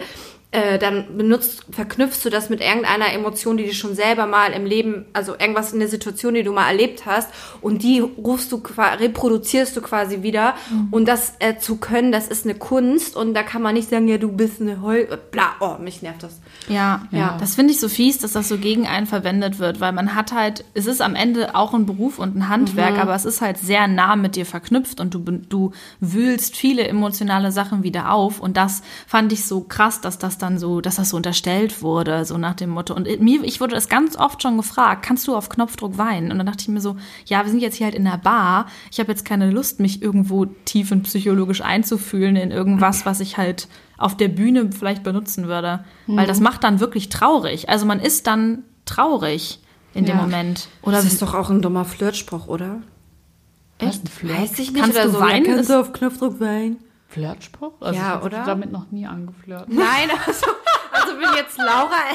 [0.52, 4.66] äh, dann benutzt, verknüpfst du das mit irgendeiner Emotion, die du schon selber mal im
[4.66, 8.60] Leben, also irgendwas in der Situation, die du mal erlebt hast, und die rufst du,
[8.76, 10.54] reproduzierst du quasi wieder.
[10.90, 14.08] Und das äh, zu können, das ist eine Kunst, und da kann man nicht sagen,
[14.08, 16.40] ja, du bist eine Heu, bla, oh, mich nervt das.
[16.68, 17.36] Ja, Ja.
[17.38, 20.32] Das finde ich so fies, dass das so gegen einen verwendet wird, weil man hat
[20.32, 23.58] halt, es ist am Ende auch ein Beruf und ein Handwerk, aber es ist halt
[23.58, 28.56] sehr nah mit dir verknüpft und du, du wühlst viele emotionale Sachen wieder auf und
[28.56, 32.36] das fand ich so krass, dass das dann so, dass das so unterstellt wurde, so
[32.38, 32.94] nach dem Motto.
[32.94, 36.30] Und mir, ich wurde das ganz oft schon gefragt, kannst du auf Knopfdruck weinen?
[36.32, 38.66] Und dann dachte ich mir so, ja, wir sind jetzt hier halt in der Bar,
[38.90, 44.16] ich habe jetzt keine Lust, mich irgendwo tiefenpsychologisch einzufühlen in irgendwas, was ich halt auf
[44.16, 45.84] der Bühne vielleicht benutzen würde.
[46.06, 47.68] Weil das macht dann wirklich traurig.
[47.68, 49.60] Also man ist dann traurig
[49.94, 50.22] in dem Ja.
[50.22, 50.68] Moment.
[50.82, 52.80] Oder Das ist doch auch ein dummer Flirtspruch, oder?
[53.78, 54.04] Echt?
[54.04, 54.38] Ein Flirt?
[54.38, 55.20] Weiß ich nicht, Kannst oder du so.
[55.20, 55.44] weinen?
[55.44, 56.76] Ja, kannst du auf Knopfdruck weinen?
[57.10, 57.74] Flirtspruch?
[57.80, 58.40] Also ja, ich oder?
[58.40, 59.66] Ich damit noch nie angeflirt.
[59.68, 60.46] Nein, also,
[60.92, 61.90] also bin jetzt Laura.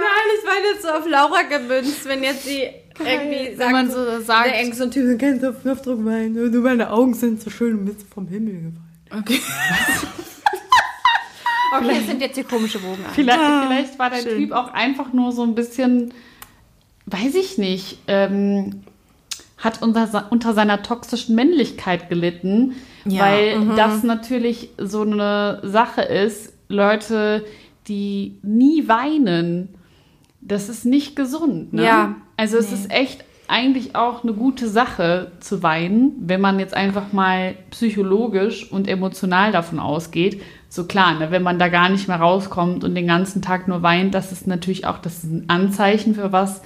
[0.00, 3.90] Nein, ich meine jetzt so auf Laura gemünzt, wenn jetzt sie irgendwie sagt, wenn man
[3.90, 7.84] so sagt, der engste Typ kann auf Luftdruck weinen, nur meine Augen sind so schön
[7.84, 8.82] mit vom Himmel gefallen.
[9.10, 9.40] Okay.
[11.76, 13.04] okay, das sind jetzt hier komische Bogen.
[13.12, 14.38] Vielleicht, ah, vielleicht war der schön.
[14.38, 16.14] Typ auch einfach nur so ein bisschen,
[17.06, 18.82] weiß ich nicht, ähm,
[19.58, 26.52] hat unter, unter seiner toxischen Männlichkeit gelitten, Ja, weil das natürlich so eine Sache ist,
[26.68, 27.44] Leute,
[27.88, 29.74] die nie weinen,
[30.40, 31.72] das ist nicht gesund.
[31.72, 31.84] Ne?
[31.84, 32.16] Ja.
[32.36, 37.12] Also es ist echt eigentlich auch eine gute Sache zu weinen, wenn man jetzt einfach
[37.12, 40.42] mal psychologisch und emotional davon ausgeht.
[40.68, 43.82] So klar, ne, wenn man da gar nicht mehr rauskommt und den ganzen Tag nur
[43.82, 46.60] weint, das ist natürlich auch das ist ein Anzeichen für was,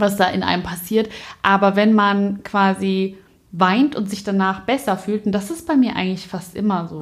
[0.00, 1.08] was da in einem passiert.
[1.42, 3.16] Aber wenn man quasi
[3.56, 7.00] weint und sich danach besser fühlt, und das ist bei mir eigentlich fast immer so.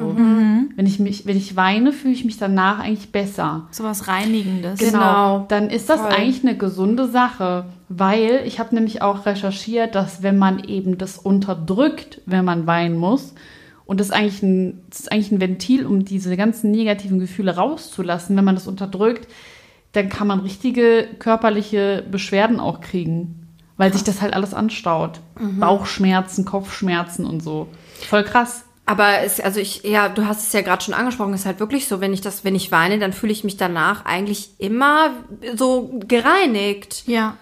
[0.77, 3.69] Wenn ich mich, wenn ich weine, fühle ich mich danach eigentlich besser.
[3.71, 4.79] Sowas Reinigendes.
[4.79, 4.91] Genau.
[4.93, 5.47] Genau.
[5.49, 6.11] Dann ist das Voll.
[6.11, 11.17] eigentlich eine gesunde Sache, weil ich habe nämlich auch recherchiert, dass wenn man eben das
[11.17, 13.35] unterdrückt, wenn man weinen muss,
[13.85, 17.57] und das ist eigentlich ein, das ist eigentlich ein Ventil, um diese ganzen negativen Gefühle
[17.57, 19.27] rauszulassen, wenn man das unterdrückt,
[19.93, 25.21] dann kann man richtige körperliche Beschwerden auch kriegen, weil sich das halt alles anstaut.
[25.61, 27.69] Bauchschmerzen, Kopfschmerzen und so.
[28.09, 28.65] Voll krass.
[28.85, 31.61] Aber es, also ich, ja, du hast es ja gerade schon angesprochen, es ist halt
[31.61, 35.11] wirklich so, wenn ich das, wenn ich weine, dann fühle ich mich danach eigentlich immer
[35.55, 37.05] so gereinigt.
[37.07, 37.37] Ja.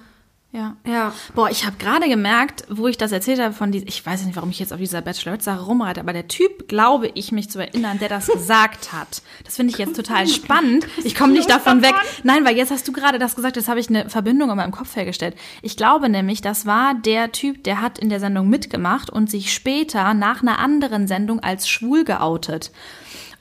[0.52, 0.74] Ja.
[0.84, 1.12] Ja.
[1.36, 4.34] Boah, ich habe gerade gemerkt, wo ich das erzählt habe von diesem, ich weiß nicht,
[4.34, 8.00] warum ich jetzt auf dieser Bachelorette-Sache rumreite, aber der Typ, glaube ich, mich zu erinnern,
[8.00, 9.22] der das gesagt hat.
[9.44, 10.86] Das finde ich jetzt total spannend.
[11.04, 11.94] Ich komme nicht davon weg.
[12.24, 14.72] Nein, weil jetzt hast du gerade das gesagt, jetzt habe ich eine Verbindung in meinem
[14.72, 15.36] Kopf hergestellt.
[15.62, 19.52] Ich glaube nämlich, das war der Typ, der hat in der Sendung mitgemacht und sich
[19.52, 22.72] später nach einer anderen Sendung als schwul geoutet.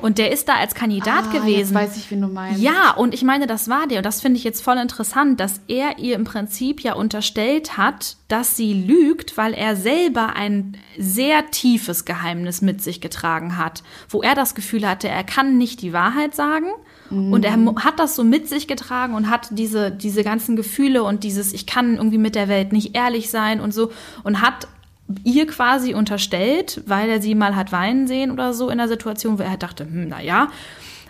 [0.01, 1.57] Und der ist da als Kandidat Ah, gewesen.
[1.59, 2.61] Jetzt weiß ich, wen du meinst.
[2.61, 3.97] Ja, und ich meine, das war der.
[3.97, 8.15] Und das finde ich jetzt voll interessant, dass er ihr im Prinzip ja unterstellt hat,
[8.29, 14.21] dass sie lügt, weil er selber ein sehr tiefes Geheimnis mit sich getragen hat, wo
[14.21, 16.67] er das Gefühl hatte, er kann nicht die Wahrheit sagen.
[17.11, 21.23] Und er hat das so mit sich getragen und hat diese, diese ganzen Gefühle und
[21.23, 23.91] dieses, ich kann irgendwie mit der Welt nicht ehrlich sein und so
[24.23, 24.67] und hat
[25.23, 29.39] ihr quasi unterstellt, weil er sie mal hat weinen sehen oder so in der Situation,
[29.39, 30.49] wo er dachte, hm, na ja,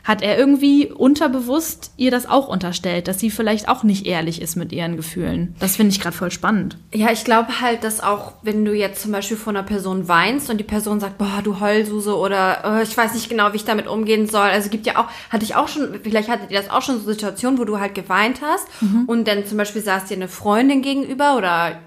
[0.04, 4.56] hat er irgendwie unterbewusst ihr das auch unterstellt, dass sie vielleicht auch nicht ehrlich ist
[4.56, 5.56] mit ihren Gefühlen.
[5.60, 6.78] Das finde ich gerade voll spannend.
[6.94, 10.50] Ja, ich glaube halt, dass auch, wenn du jetzt zum Beispiel vor einer Person weinst
[10.50, 13.66] und die Person sagt, boah, du Heulsuse oder äh, ich weiß nicht genau, wie ich
[13.66, 14.48] damit umgehen soll.
[14.48, 17.12] Also gibt ja auch, hatte ich auch schon, vielleicht hattet ihr das auch schon so
[17.12, 18.68] Situationen, wo du halt geweint hast
[19.08, 21.80] und dann zum Beispiel saß dir eine Freundin gegenüber oder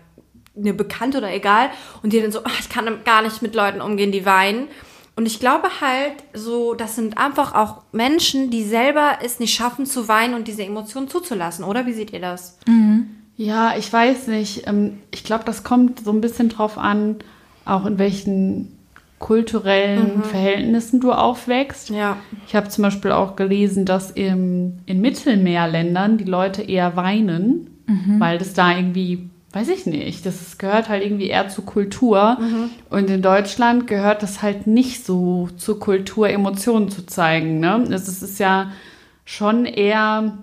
[0.57, 1.71] eine Bekannte oder egal
[2.03, 4.69] und die dann so, ach, ich kann gar nicht mit Leuten umgehen, die weinen.
[5.15, 9.85] Und ich glaube halt, so, das sind einfach auch Menschen, die selber es nicht schaffen
[9.85, 11.85] zu weinen und diese Emotionen zuzulassen, oder?
[11.87, 12.59] Wie seht ihr das?
[13.37, 14.67] Ja, ich weiß nicht.
[14.67, 17.17] Ähm, Ich glaube, das kommt so ein bisschen drauf an,
[17.65, 18.79] auch in welchen
[19.19, 21.91] kulturellen Verhältnissen du aufwächst.
[21.91, 22.17] Ja.
[22.47, 27.69] Ich habe zum Beispiel auch gelesen, dass im, in Mittelmeerländern die Leute eher weinen,
[28.19, 32.39] weil das da irgendwie, weiß ich nicht, das gehört halt irgendwie eher zur Kultur.
[32.91, 37.61] Und in Deutschland gehört das halt nicht so zur Kultur, Emotionen zu zeigen.
[37.61, 37.83] Ne?
[37.91, 38.73] Es ist- es ist ja
[39.25, 40.39] schon eher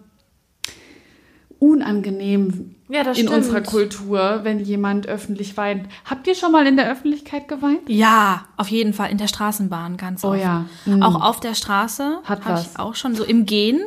[1.60, 3.30] unangenehm Ja, in stimmt.
[3.32, 5.88] unserer Kultur, wenn jemand öffentlich weint.
[6.06, 7.82] Habt ihr schon mal in der Öffentlichkeit geweint?
[7.88, 10.39] Ja, auf jeden Fall in der Straßenbahn ganz Oh oft.
[10.41, 10.65] ja.
[10.86, 11.04] Mhm.
[11.04, 12.72] Auch auf der Straße Hat hab was.
[12.72, 13.82] ich auch schon so im Gehen.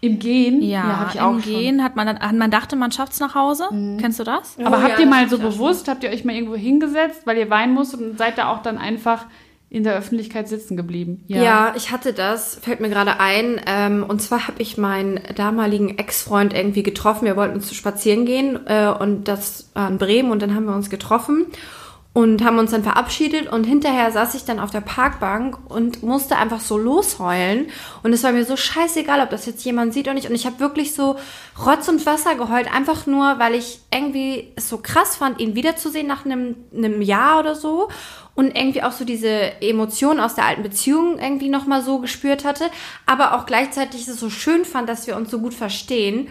[0.00, 0.62] Im Gehen?
[0.62, 1.42] Ja, hab ich im auch schon.
[1.42, 3.68] Gehen hat man dann, man dachte, man schafft's nach Hause.
[4.00, 4.56] Kennst du das?
[4.62, 7.36] Aber Oh habt ja, ihr mal so bewusst, habt ihr euch mal irgendwo hingesetzt, weil
[7.36, 9.26] ihr weinen musstet und seid da auch dann einfach
[9.70, 11.24] in der Öffentlichkeit sitzen geblieben?
[11.26, 11.72] Ja.
[11.76, 13.60] ich hatte das, fällt mir gerade ein.
[13.66, 17.26] Ähm, und zwar habe ich meinen damaligen Ex-Freund irgendwie getroffen.
[17.26, 20.74] Wir wollten zu spazieren gehen äh, und das war in Bremen und dann haben wir
[20.74, 21.46] uns getroffen
[22.14, 26.36] und haben uns dann verabschiedet und hinterher saß ich dann auf der Parkbank und musste
[26.36, 27.66] einfach so losheulen
[28.02, 30.46] und es war mir so scheißegal, ob das jetzt jemand sieht oder nicht und ich
[30.46, 31.16] habe wirklich so
[31.64, 36.06] Rotz und Wasser geheult, einfach nur, weil ich irgendwie es so krass fand, ihn wiederzusehen
[36.06, 37.88] nach einem, einem Jahr oder so
[38.38, 42.70] und irgendwie auch so diese Emotionen aus der alten Beziehung irgendwie nochmal so gespürt hatte,
[43.04, 46.28] aber auch gleichzeitig es so schön fand, dass wir uns so gut verstehen.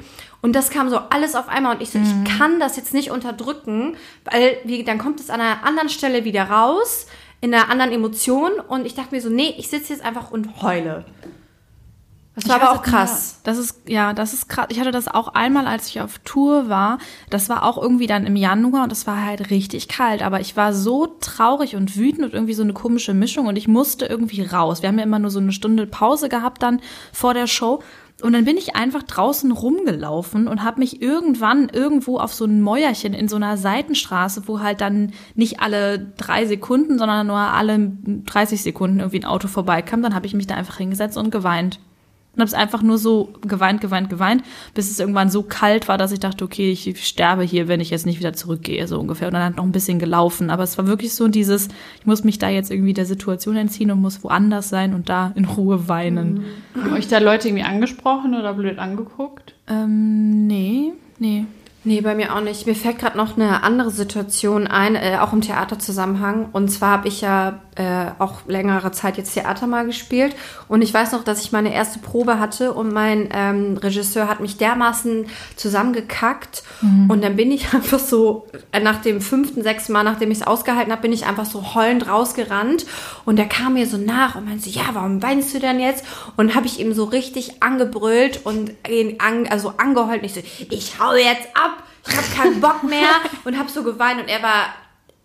[0.47, 3.11] Und das kam so alles auf einmal und ich so, ich kann das jetzt nicht
[3.11, 7.07] unterdrücken, weil wie, dann kommt es an einer anderen Stelle wieder raus,
[7.41, 10.61] in einer anderen Emotion und ich dachte mir so, nee, ich sitze jetzt einfach und
[10.61, 11.03] heule.
[12.33, 13.41] Das war Ich aber auch krass.
[13.43, 14.67] Das ist, ja, das ist krass.
[14.69, 16.99] Ich hatte das auch einmal, als ich auf Tour war.
[17.29, 20.21] Das war auch irgendwie dann im Januar und es war halt richtig kalt.
[20.21, 23.67] Aber ich war so traurig und wütend und irgendwie so eine komische Mischung und ich
[23.67, 24.81] musste irgendwie raus.
[24.81, 26.79] Wir haben ja immer nur so eine Stunde Pause gehabt dann
[27.11, 27.83] vor der Show.
[28.21, 32.61] Und dann bin ich einfach draußen rumgelaufen und habe mich irgendwann irgendwo auf so ein
[32.61, 37.91] Mäuerchen in so einer Seitenstraße, wo halt dann nicht alle drei Sekunden, sondern nur alle
[38.25, 41.79] 30 Sekunden irgendwie ein Auto vorbeikam, dann habe ich mich da einfach hingesetzt und geweint.
[42.37, 44.43] Und habe es einfach nur so geweint, geweint, geweint,
[44.75, 47.89] bis es irgendwann so kalt war, dass ich dachte, okay, ich sterbe hier, wenn ich
[47.89, 49.27] jetzt nicht wieder zurückgehe, so ungefähr.
[49.27, 50.51] Und dann hat noch ein bisschen gelaufen.
[50.51, 51.67] Aber es war wirklich so dieses,
[51.99, 55.31] ich muss mich da jetzt irgendwie der Situation entziehen und muss woanders sein und da
[55.33, 56.43] in Ruhe weinen.
[56.79, 59.55] Haben euch da Leute irgendwie angesprochen oder blöd angeguckt?
[59.67, 61.45] Ähm, nee, nee.
[61.83, 62.67] Nee, bei mir auch nicht.
[62.67, 66.49] Mir fällt gerade noch eine andere Situation ein, äh, auch im Theaterzusammenhang.
[66.51, 70.35] Und zwar habe ich ja äh, auch längere Zeit jetzt Theater mal gespielt.
[70.67, 74.39] Und ich weiß noch, dass ich meine erste Probe hatte und mein ähm, Regisseur hat
[74.39, 76.63] mich dermaßen zusammengekackt.
[77.07, 80.47] Und dann bin ich einfach so, äh, nach dem fünften, sechsten Mal, nachdem ich es
[80.47, 82.85] ausgehalten habe, bin ich einfach so heulend rausgerannt.
[83.25, 86.05] Und der kam mir so nach und meinte, ja, warum weinst du denn jetzt?
[86.35, 90.21] Und habe ich ihm so richtig angebrüllt und ihn an, also angeheult.
[90.21, 93.09] Und ich so, ich hau jetzt ab ich habe keinen Bock mehr
[93.43, 94.67] und habe so geweint und er war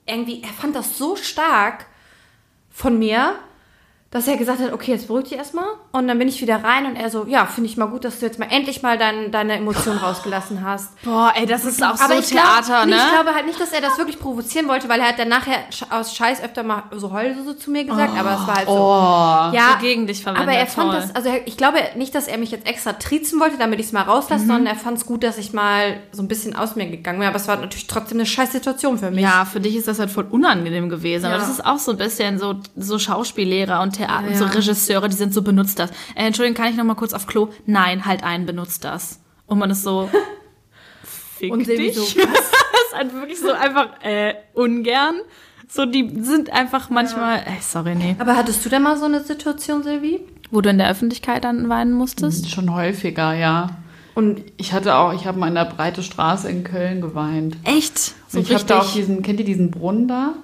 [0.07, 1.87] irgendwie, er fand das so stark
[2.73, 3.37] von mir,
[4.13, 5.65] dass er gesagt hat, okay, jetzt beruhig dich erstmal.
[5.91, 8.21] Und dann bin ich wieder rein und er so, ja, finde ich mal gut, dass
[8.21, 10.91] du jetzt mal endlich mal dein, deine Emotionen rausgelassen hast.
[11.03, 12.99] Boah, ey, das ist auch Aber so ich glaub- Theater, nee, ne?
[12.99, 15.57] Ich glaube halt nicht, dass er das wirklich provozieren wollte, weil er hat dann nachher
[15.91, 18.75] aus Scheiß öfter mal so Heulsuse zu mir gesagt, aber es war halt so.
[18.75, 20.47] oh, ja, so gegen dich verwendet.
[20.49, 21.01] aber er fand toll.
[21.01, 23.93] das, also ich glaube nicht, dass er mich jetzt extra trizen wollte, damit ich es
[23.93, 26.87] mal rauslasse, sondern er fand es gut, dass ich mal so ein bisschen aus mir
[26.87, 27.29] gegangen bin.
[27.29, 29.23] Aber es war natürlich trotzdem eine scheiß Situation für mich.
[29.23, 31.25] Ja, für dich ist das halt voll unangenehm gewesen.
[31.25, 31.41] Aber Ja.
[31.41, 34.51] das ist auch so ein bisschen so, so Schauspiellehrer und Theater, Ja, so ja.
[34.51, 35.91] Regisseure, die sind so, benutzt das.
[36.15, 37.49] Äh, Entschuldigung, kann ich noch mal kurz auf Klo?
[37.67, 39.21] Nein, halt ein, benutzt das.
[39.47, 40.09] Und man ist so,
[41.39, 41.95] fick Und dich.
[41.95, 45.15] so, das ist halt wirklich so einfach, äh, ungern.
[45.69, 48.15] So, die sind einfach manchmal, ey, sorry, nee.
[48.19, 50.21] Aber hattest du denn mal so eine Situation, Silvi?
[50.51, 52.51] Wo du in der Öffentlichkeit dann weinen musstest?
[52.51, 53.71] Schon häufiger, ja.
[54.15, 57.57] Und Ich hatte auch, ich habe mal in der Breite Straße in Köln geweint.
[57.65, 57.97] Echt?
[58.29, 60.35] So Und ich habe da auch diesen, kennt ihr diesen Brunnen da?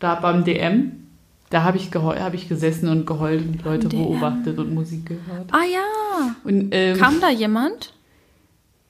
[0.00, 1.06] Da beim DM?
[1.50, 4.02] Da habe ich, hab ich gesessen und geheult und Leute DM.
[4.02, 5.52] beobachtet und Musik gehört.
[5.52, 6.34] Ah ja.
[6.44, 7.92] Und, ähm, Kam da jemand?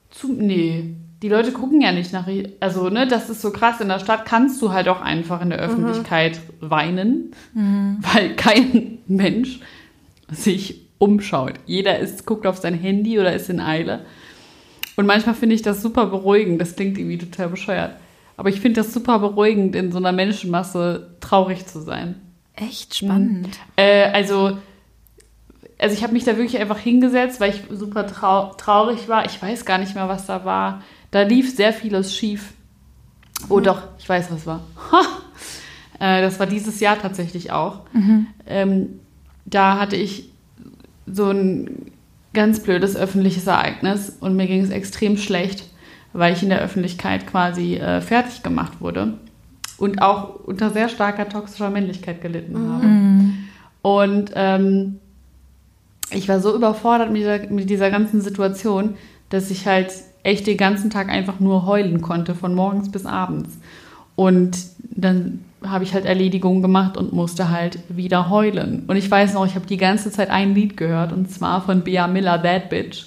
[0.09, 2.27] Zu, nee, die Leute gucken ja nicht nach.
[2.59, 3.79] Also, ne, das ist so krass.
[3.79, 7.31] In der Stadt kannst du halt auch einfach in der Öffentlichkeit weinen,
[8.01, 9.59] weil kein Mensch
[10.31, 11.53] sich umschaut.
[11.65, 14.05] Jeder ist, guckt auf sein Handy oder ist in Eile.
[14.95, 16.59] Und manchmal finde ich das super beruhigend.
[16.59, 17.95] Das klingt irgendwie total bescheuert.
[18.35, 22.15] Aber ich finde das super beruhigend, in so einer Menschenmasse traurig zu sein.
[22.59, 23.57] Echt spannend.
[23.77, 24.57] Äh, also,
[25.77, 29.25] also ich habe mich da wirklich einfach hingesetzt, weil ich super trau traurig war.
[29.25, 30.83] Ich weiß gar nicht mehr, was da war.
[31.11, 32.53] Da lief sehr vieles schief.
[33.47, 34.65] Oh doch, ich weiß, was war.
[35.99, 37.81] äh, das war dieses Jahr tatsächlich auch.
[38.45, 38.99] Ähm,
[39.45, 40.29] da hatte ich
[41.07, 41.91] so ein
[42.33, 45.63] ganz blödes öffentliches Ereignis und mir ging es extrem schlecht,
[46.11, 49.17] weil ich in der Öffentlichkeit quasi äh, fertig gemacht wurde
[49.79, 52.85] und auch unter sehr starker toxischer Männlichkeit gelitten habe.
[53.81, 54.99] Und ähm,
[56.11, 58.95] ich war so überfordert mit dieser, mit dieser ganzen Situation,
[59.29, 59.91] dass ich halt
[60.23, 63.57] echt den ganzen Tag einfach nur heulen konnte, von morgens bis abends.
[64.15, 68.83] Und dann habe ich halt Erledigungen gemacht und musste halt wieder heulen.
[68.87, 71.83] Und ich weiß noch, ich habe die ganze Zeit ein Lied gehört, und zwar von
[71.83, 73.05] Bea Miller, That Bitch.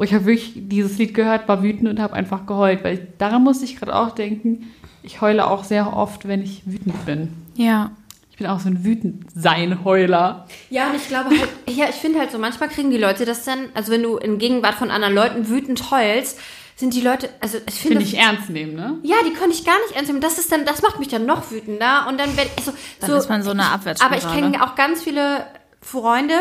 [0.00, 3.00] Und ich habe wirklich dieses Lied gehört, war wütend und habe einfach geheult, weil ich,
[3.18, 4.70] daran musste ich gerade auch denken,
[5.02, 7.28] ich heule auch sehr oft, wenn ich wütend bin.
[7.54, 7.90] Ja.
[8.30, 10.46] Ich bin auch so ein wütend sein Heuler.
[10.70, 13.44] Ja, und ich glaube halt, ja, ich finde halt so, manchmal kriegen die Leute das
[13.44, 16.38] dann, also wenn du in Gegenwart von anderen Leuten wütend heulst,
[16.76, 18.96] sind die Leute, also ich finde Finde das- ich ernst nehmen, ne?
[19.02, 20.22] Ja, die könnte ich gar nicht ernst nehmen.
[20.22, 22.06] Das ist dann, das macht mich dann noch wütender.
[22.08, 24.22] Und dann werde ich so, Dann so ist man so eine Abwärtsspirale.
[24.22, 25.44] Aber ich kenne auch ganz viele
[25.82, 26.32] Freunde,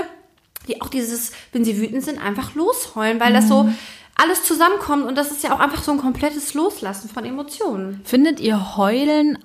[0.69, 3.49] die auch dieses, wenn sie wütend sind, einfach losheulen, weil das Mhm.
[3.49, 3.69] so
[4.15, 8.01] alles zusammenkommt und das ist ja auch einfach so ein komplettes Loslassen von Emotionen.
[8.03, 9.37] Findet ihr Heulen,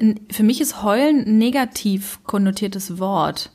[0.00, 3.50] äh, für mich ist Heulen ein negativ konnotiertes Wort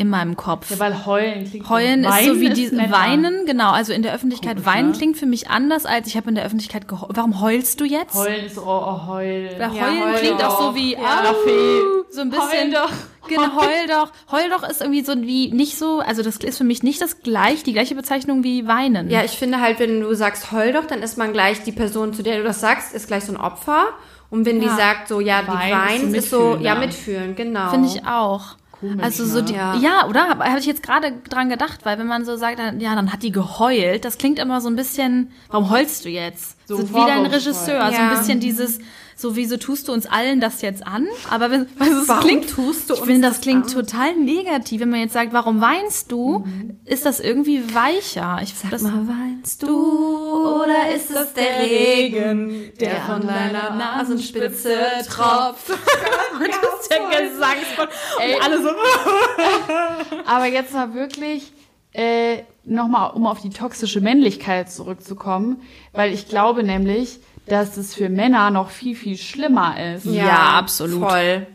[0.00, 0.70] in meinem Kopf.
[0.70, 2.72] Ja, weil heulen klingt Heulen ist so wie die.
[2.72, 3.70] Weinen, genau.
[3.70, 4.96] Also in der Öffentlichkeit Komisch, weinen ne?
[4.96, 7.10] klingt für mich anders, als ich habe in der Öffentlichkeit geheult.
[7.14, 8.14] Warum heulst du jetzt?
[8.14, 9.50] Heulen ist so, oh, oh heul.
[9.58, 10.46] Weil Ja, heulen heul klingt doch.
[10.58, 11.80] auch so wie, Ja, ah, Fee.
[12.10, 12.48] so ein bisschen.
[12.48, 12.90] Heul doch.
[13.28, 14.10] Genau, heul doch.
[14.32, 17.20] Heul doch ist irgendwie so wie nicht so, also das ist für mich nicht das
[17.20, 19.10] gleich, die gleiche Bezeichnung wie weinen.
[19.10, 22.14] Ja, ich finde halt, wenn du sagst, heul doch, dann ist man gleich, die Person,
[22.14, 23.84] zu der du das sagst, ist gleich so ein Opfer.
[24.30, 24.76] Und wenn die Ja.
[24.76, 27.68] sagt, so, ja, die Wein weint, ist ist so, ja, mitfühlen, genau.
[27.70, 28.56] Finde ich auch.
[28.80, 29.44] Komisch, also so ne?
[29.44, 29.74] die, Ja.
[29.76, 30.08] ja.
[30.08, 30.28] oder?
[30.28, 33.12] Habe hab ich jetzt gerade dran gedacht, weil wenn man so sagt, dann, ja, dann
[33.12, 36.56] hat die geheult, das klingt immer so ein bisschen, warum heulst du jetzt?
[36.66, 37.26] So so wie dein.
[37.26, 37.64] Regisseur.
[37.64, 38.14] So ein Ja.
[38.14, 38.78] bisschen dieses,
[39.16, 41.06] so wieso tust du uns allen das jetzt an?
[41.28, 43.70] Aber wenn, weil es Warum klingt, tust du ich finde, das das klingt an?
[43.72, 44.80] total negativ.
[44.80, 46.44] Wenn man jetzt sagt, warum weinst du,
[46.84, 48.38] ist das irgendwie weicher.
[48.42, 54.76] Ich Sag das, weinst du oder ist es der Regen, der von deiner Nasenspitze
[55.08, 55.68] tropft?
[55.70, 57.88] das ist der Gesangsvoll.
[58.18, 58.68] Und alle so,
[60.26, 61.52] Aber jetzt mal wirklich
[61.92, 65.62] äh, nochmal, um auf die toxische Männlichkeit zurückzukommen,
[65.92, 70.04] weil ich glaube nämlich, dass es für Männer noch viel, viel schlimmer ist.
[70.06, 71.08] Ja, absolut.
[71.08, 71.46] Voll.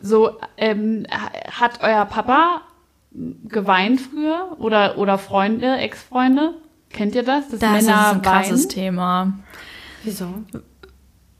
[0.00, 2.62] So, ähm, ha- hat euer Papa
[3.12, 6.54] geweint früher oder, oder Freunde, Ex-Freunde?
[6.90, 7.48] Kennt ihr das?
[7.48, 8.68] Dass das ist ein krasses?
[8.68, 9.32] Thema.
[10.04, 10.26] Wieso?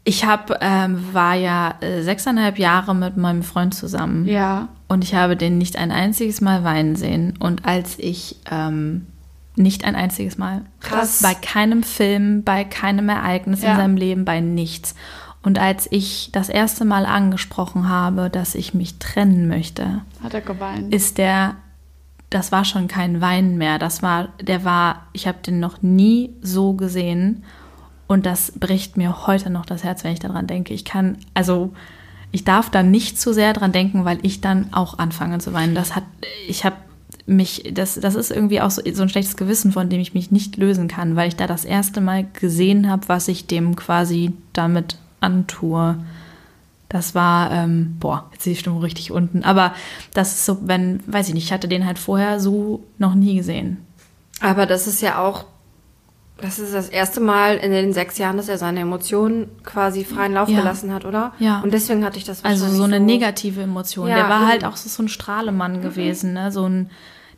[0.04, 4.26] Ich hab, ähm, war ja äh, sechseinhalb Jahre mit meinem Freund zusammen.
[4.26, 4.68] Ja.
[4.88, 7.34] Und ich habe den nicht ein einziges Mal weinen sehen.
[7.38, 9.06] Und als ich ähm,
[9.56, 10.62] nicht ein einziges Mal.
[10.80, 11.20] Krass.
[11.22, 13.72] Bei keinem Film, bei keinem Ereignis Ja.
[13.72, 14.94] in seinem Leben, bei nichts.
[15.42, 20.40] Und als ich das erste Mal angesprochen habe, dass ich mich trennen möchte, Hat er
[20.42, 20.92] geweint?
[20.94, 21.56] ist der,
[22.30, 23.78] das war schon kein Weinen mehr.
[23.78, 27.42] Das war, der war, ich habe den noch nie so gesehen.
[28.06, 30.72] Und das bricht mir heute noch das Herz, wenn ich daran denke.
[30.72, 31.72] Ich kann, also
[32.32, 35.74] ich darf da nicht zu sehr dran denken, weil ich dann auch anfange zu weinen.
[35.74, 36.04] Das hat,
[36.46, 36.76] ich habe
[37.26, 40.30] mich, das, das ist irgendwie auch so, so ein schlechtes Gewissen, von dem ich mich
[40.30, 44.32] nicht lösen kann, weil ich da das erste Mal gesehen habe, was ich dem quasi
[44.52, 45.96] damit antue.
[46.90, 49.44] Das war, ähm, boah, jetzt ist die Stimmung richtig unten.
[49.44, 49.72] Aber
[50.12, 53.36] das ist so, wenn, weiß ich nicht, ich hatte den halt vorher so noch nie
[53.36, 53.78] gesehen.
[54.40, 55.44] Aber das ist ja auch,
[56.40, 60.32] das ist das erste Mal in den sechs Jahren, dass er seine Emotionen quasi freien
[60.32, 60.58] Lauf Ja.
[60.58, 61.32] gelassen hat, oder?
[61.38, 61.60] Ja.
[61.60, 64.08] Und deswegen hatte ich das Also so eine negative Emotion.
[64.08, 66.50] Ja, der war halt auch so, so ein Strahlemann gewesen, ne?
[66.50, 66.90] So ein,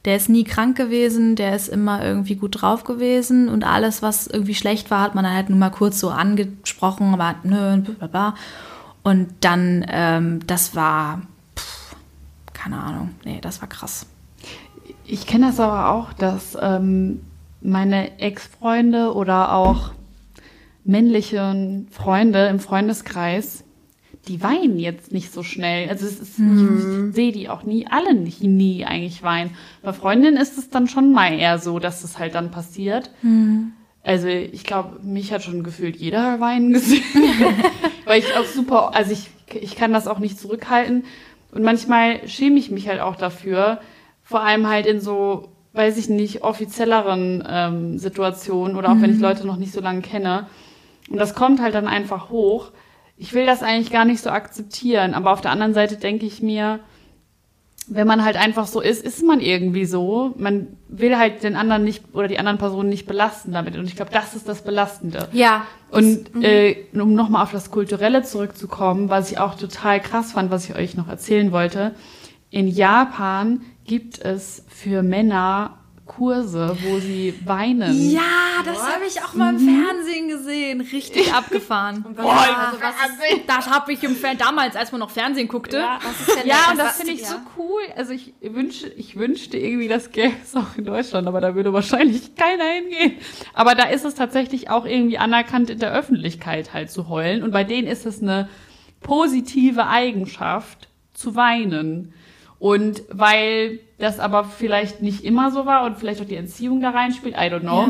[0.07, 4.27] der ist nie krank gewesen, der ist immer irgendwie gut drauf gewesen und alles, was
[4.29, 8.07] irgendwie schlecht war, hat man dann halt nur mal kurz so angesprochen, aber nö, bla
[8.07, 8.35] bla.
[9.03, 11.23] Und dann, ähm, das war,
[11.57, 11.97] pff,
[12.53, 14.07] keine Ahnung, nee, das war krass.
[15.05, 17.21] Ich kenne das aber auch, dass ähm,
[17.61, 19.93] meine Ex-Freunde oder auch
[20.85, 23.65] männliche Freunde im Freundeskreis,
[24.29, 25.89] die weinen jetzt nicht so schnell.
[25.89, 29.51] Also es ist, ich sehe die auch nie, alle nicht, nie eigentlich weinen.
[29.83, 33.11] Bei Freundinnen ist es dann schon mal eher so, dass es halt dann passiert.
[34.05, 37.03] Also ich glaube, mich hat schon gefühlt jeder weinen gesehen.
[38.13, 41.05] Weil ich auch super, also ich, ich kann das auch nicht zurückhalten.
[41.51, 43.81] Und manchmal schäme ich mich halt auch dafür.
[44.23, 49.19] Vor allem halt in so, weiß ich nicht, offizielleren ähm, Situationen oder auch wenn ich
[49.19, 50.47] Leute noch nicht so lange kenne.
[51.09, 52.73] Und das kommt halt dann einfach hoch.
[53.17, 56.43] Ich will das eigentlich gar nicht so akzeptieren, aber auf der anderen Seite denke ich
[56.43, 56.81] mir,
[57.89, 60.35] wenn man halt einfach so ist, ist man irgendwie so.
[60.37, 63.77] Man will halt den anderen nicht oder die anderen Personen nicht belasten damit.
[63.77, 65.29] Und ich glaube, das ist das Belastende.
[65.33, 65.67] Ja.
[65.91, 70.69] Und äh, um nochmal auf das Kulturelle zurückzukommen, was ich auch total krass fand, was
[70.69, 71.95] ich euch noch erzählen wollte.
[72.51, 78.11] In Japan gibt es für Männer Kurse, wo sie weinen.
[78.11, 78.21] Ja,
[78.65, 80.81] das habe ich auch mal im Fernsehen gesehen.
[80.81, 82.03] Richtig abgefahren.
[82.17, 82.95] Boah, also was
[83.31, 85.79] ist, Das habe ich im Fernsehen, damals, als man noch Fernsehen guckte.
[85.79, 87.43] Ja, was ja der- und das was- finde ich so ja.
[87.57, 87.81] cool.
[87.97, 91.73] Also ich wünsche, ich wünschte irgendwie, das gäbe es auch in Deutschland, aber da würde
[91.73, 93.19] wahrscheinlich keiner hingehen.
[93.55, 97.43] Aber da ist es tatsächlich auch irgendwie anerkannt, in der Öffentlichkeit halt zu heulen.
[97.45, 98.49] Und bei denen ist es eine
[99.01, 102.13] positive Eigenschaft, zu weinen.
[102.63, 106.91] Und weil das aber vielleicht nicht immer so war und vielleicht auch die Entziehung da
[106.91, 107.89] reinspielt, I don't know,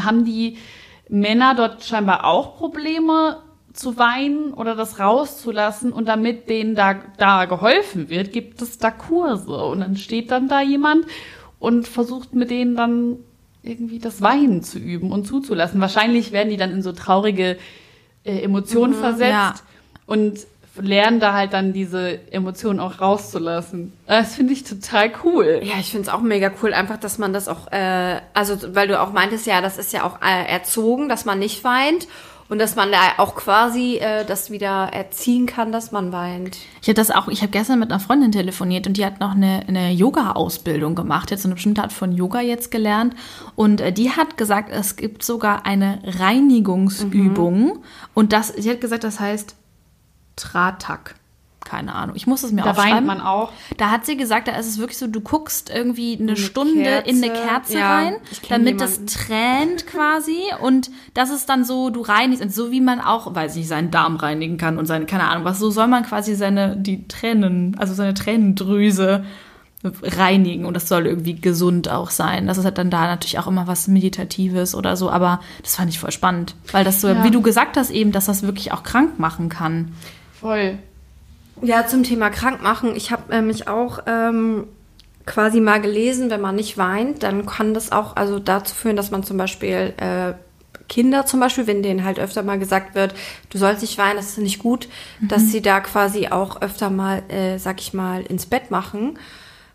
[0.00, 0.58] haben die
[1.08, 7.46] Männer dort scheinbar auch Probleme zu weinen oder das rauszulassen und damit denen da, da
[7.46, 11.06] geholfen wird, gibt es da Kurse und dann steht dann da jemand
[11.58, 13.16] und versucht mit denen dann
[13.64, 15.80] irgendwie das Weinen zu üben und zuzulassen.
[15.80, 17.58] Wahrscheinlich werden die dann in so traurige
[18.22, 19.54] äh, Emotionen versetzt ja.
[20.06, 20.46] und
[20.76, 23.92] lernen da halt dann diese Emotionen auch rauszulassen.
[24.06, 25.60] Das finde ich total cool.
[25.62, 28.88] Ja, ich finde es auch mega cool, einfach, dass man das auch, äh, also weil
[28.88, 32.08] du auch meintest, ja, das ist ja auch äh, erzogen, dass man nicht weint
[32.48, 36.58] und dass man da auch quasi äh, das wieder erziehen kann, dass man weint.
[36.82, 39.32] Ich habe das auch, ich habe gestern mit einer Freundin telefoniert und die hat noch
[39.34, 43.14] eine, eine Yoga-Ausbildung gemacht, jetzt so eine bestimmte Art von Yoga jetzt gelernt.
[43.56, 47.78] Und äh, die hat gesagt, es gibt sogar eine Reinigungsübung.
[48.12, 49.56] Und das, sie hat gesagt, das heißt
[50.36, 51.14] Tratak.
[51.64, 52.14] Keine Ahnung.
[52.14, 52.92] Ich muss es mir Da aufschreiben.
[52.94, 53.50] weint man auch.
[53.78, 56.82] Da hat sie gesagt, da ist es wirklich so, du guckst irgendwie eine, Eine Stunde
[56.82, 57.08] Kerze.
[57.08, 58.16] in eine Kerze Ja, rein,
[58.50, 59.06] damit das jemanden.
[59.14, 63.56] tränt quasi und das ist dann so, du reinigst und so wie man auch, weiß
[63.56, 66.76] ich seinen Darm reinigen kann und seine, keine Ahnung was, so soll man quasi seine,
[66.76, 69.24] die Tränen, also seine Tränendrüse
[70.02, 72.46] reinigen und das soll irgendwie gesund auch sein.
[72.46, 75.90] Das ist halt dann da natürlich auch immer was Meditatives oder so, aber das fand
[75.90, 77.24] ich voll spannend, weil das so, Ja.
[77.24, 79.92] wie du gesagt hast eben, dass das wirklich auch krank machen kann.
[80.44, 80.78] Voll.
[81.62, 82.94] Ja, zum Thema Krankmachen.
[82.96, 84.66] Ich habe mich auch ähm,
[85.24, 89.10] quasi mal gelesen, wenn man nicht weint, dann kann das auch also dazu führen, dass
[89.10, 90.34] man zum Beispiel äh,
[90.86, 93.14] Kinder zum Beispiel, wenn denen halt öfter mal gesagt wird,
[93.48, 94.86] du sollst nicht weinen, das ist nicht gut,
[95.22, 99.18] dass sie da quasi auch öfter mal, äh, sag ich mal, ins Bett machen,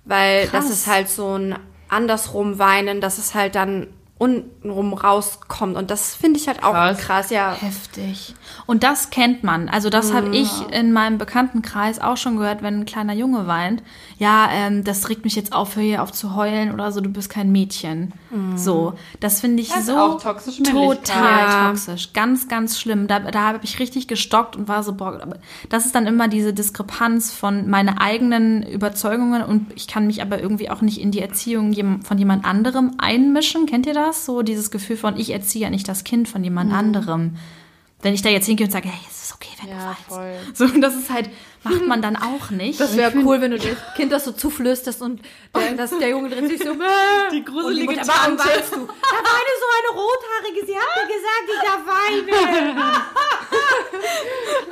[0.06, 0.70] weil das Krass.
[0.70, 1.56] ist halt so ein
[1.88, 3.88] andersrum weinen, dass es halt dann
[4.20, 6.98] untenrum rauskommt und das finde ich halt auch Krass.
[7.00, 7.54] krass, ja.
[7.54, 8.36] Heftig.
[8.68, 9.70] Und das kennt man.
[9.70, 13.82] Also das habe ich in meinem Bekanntenkreis auch schon gehört, wenn ein kleiner Junge weint.
[14.18, 17.10] Ja, ähm, das regt mich jetzt auf, hör hier auf zu heulen oder so, du
[17.10, 18.14] bist kein Mädchen.
[18.56, 21.06] So, das finde ich Das ist so Männlichkeit.
[21.06, 21.70] total Ja.
[21.70, 22.14] toxisch.
[22.14, 23.08] Ganz, ganz schlimm.
[23.08, 25.20] Da, da habe ich richtig gestockt und war so, boah,
[25.70, 30.42] das ist dann immer diese Diskrepanz von meine eigenen Überzeugungen und ich kann mich aber
[30.42, 33.66] irgendwie auch nicht in die Erziehung von jemand anderem einmischen.
[33.66, 34.09] Kennt ihr das?
[34.14, 37.38] So dieses Gefühl von, ich erziehe ja nicht das Kind von jemand anderem.
[38.02, 40.02] Wenn ich da jetzt hingehe und sage, hey, es ist okay, wenn Ja, du weinst.
[40.08, 40.68] voll.
[40.70, 41.30] So, das ist halt,
[41.66, 42.80] macht man dann auch nicht.
[42.80, 45.22] Das wäre cool, wenn du dem Kind das so zuflüsterst und
[45.54, 46.74] der, dass der Junge drin sich so
[47.34, 48.78] die gruselige und, aber warum weinst du?
[48.78, 52.96] Da war eine so eine rothaarige, sie hat mir gesagt, ich darf weinen.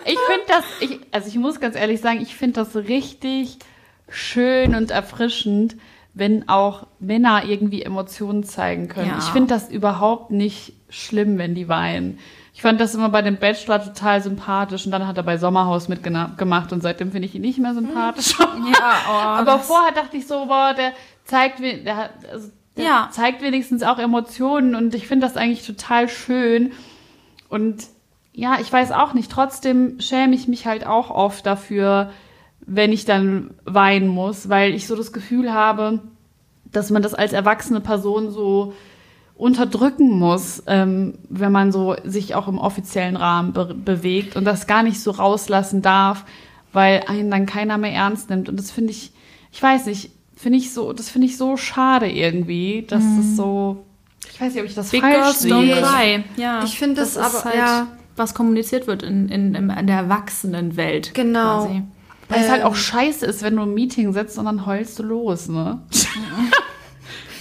[0.06, 3.58] Ich finde das, ich, also ich muss ganz ehrlich sagen, ich finde das richtig
[4.10, 5.76] schön und erfrischend,
[6.18, 9.10] wenn auch Männer irgendwie Emotionen zeigen können.
[9.10, 9.18] Ja.
[9.20, 12.18] Ich finde das überhaupt nicht schlimm, wenn die weinen.
[12.54, 15.90] Ich fand das immer bei dem Bachelor total sympathisch und dann hat er bei Sommerhaus
[15.90, 18.34] mitgemacht und seitdem finde ich ihn nicht mehr sympathisch.
[18.40, 20.94] ja, oh, Aber vorher dachte ich so, boah, der
[21.24, 23.10] zeigt, der, hat, also der Ja.
[23.12, 26.72] zeigt wenigstens auch Emotionen und ich finde das eigentlich total schön.
[27.48, 27.84] Und
[28.34, 32.10] ja, ich weiß auch nicht, trotzdem schäme ich mich halt auch oft dafür,
[32.68, 36.02] wenn ich dann weinen muss, weil ich so das Gefühl habe,
[36.72, 38.74] dass man das als erwachsene Person so
[39.36, 44.68] unterdrücken muss, ähm, wenn man so sich auch im offiziellen Rahmen be bewegt und das
[44.68, 46.26] gar nicht so rauslassen darf,
[46.74, 48.50] weil einen dann keiner mehr ernst nimmt.
[48.50, 49.12] Und das finde ich,
[49.52, 53.86] ich weiß nicht, finde ich so, das finde ich so schade irgendwie, dass das so,
[54.34, 55.54] ich weiß nicht, ob ich das Big falsch sehe.
[55.54, 56.24] Don't Cry.
[56.36, 57.88] Ja, Ich finde das ist aber- halt, ja.
[58.16, 61.14] was kommuniziert wird in, in, in, in der Erwachsenenwelt.
[61.14, 61.66] Genau.
[61.68, 61.84] Quasi.
[62.30, 62.68] Weil es halt Ähm.
[62.68, 65.80] auch scheiße ist, wenn du im Meeting sitzt und dann heulst du los, ne?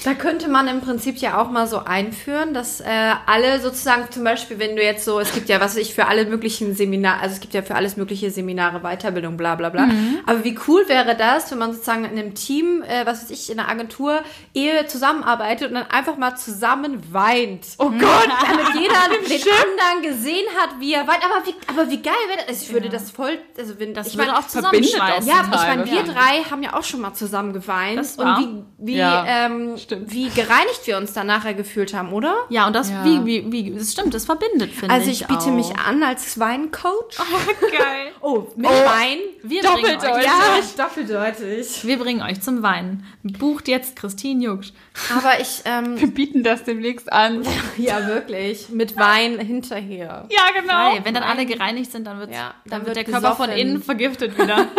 [0.06, 2.84] Da könnte man im Prinzip ja auch mal so einführen, dass äh,
[3.26, 6.06] alle sozusagen zum Beispiel, wenn du jetzt so, es gibt ja, was weiß ich, für
[6.06, 9.88] alle möglichen Seminare, also es gibt ja für alles mögliche Seminare, Weiterbildung, bla bla bla.
[10.24, 13.50] Aber wie cool wäre das, wenn man sozusagen in einem Team, äh, was weiß ich,
[13.50, 14.20] in einer Agentur,
[14.54, 17.66] Ehe zusammenarbeitet und dann einfach mal zusammen weint.
[17.78, 18.28] Oh Gott!
[18.48, 18.94] Damit jeder
[19.28, 21.24] den anderen gesehen hat, wie er weint.
[21.24, 22.48] Aber wie, aber wie geil wäre das?
[22.48, 25.28] Also ich würde das voll, also wenn, Das ich würde mein, auch zusammenschweißen.
[25.28, 27.98] ja, ich meine, wir drei haben ja auch schon mal zusammen geweint.
[27.98, 28.38] Das war.
[28.38, 30.12] und wie, wie, Ja, ähm, stimmt.
[30.12, 32.34] wie gereinigt wir uns dann nachher gefühlt haben, oder?
[32.48, 33.04] Ja, und das, Ja.
[33.04, 34.92] wie, wie, wie, das stimmt, das verbindet, finde ich.
[34.92, 35.54] Also ich biete auch.
[35.54, 37.16] mich an als Weincoach.
[37.60, 38.06] Geil.
[38.22, 39.18] Oh, mit Wein.
[39.44, 40.74] Wir bringen, euch, Doppeldeutig.
[40.76, 41.86] doppeldeutig.
[41.86, 43.04] wir bringen euch zum Weinen.
[43.22, 44.72] Bucht jetzt Christine Jucksch.
[45.16, 47.46] Aber ich, ähm, Wir bieten das demnächst an.
[47.76, 50.26] ja wirklich, mit Wein hinterher.
[50.30, 50.92] Ja, genau.
[50.92, 51.00] Geil.
[51.04, 53.50] Wenn dann alle gereinigt sind, dann, wird's, Ja, dann, dann wird wird der Körper von
[53.50, 54.66] innen vergiftet wieder.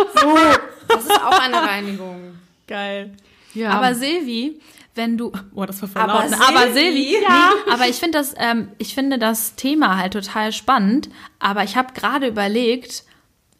[0.88, 2.38] Das ist auch eine Reinigung.
[2.66, 3.14] Geil.
[3.54, 3.70] Ja.
[3.72, 4.58] Aber Silvi,
[4.98, 6.36] wenn du, oh, das war voll Aber laut, ne?
[6.46, 7.52] aber Silvi, Silvi, ja.
[7.66, 11.08] nee, aber ich finde das, ähm, ich finde das Thema halt total spannend.
[11.38, 13.04] Aber ich habe gerade überlegt,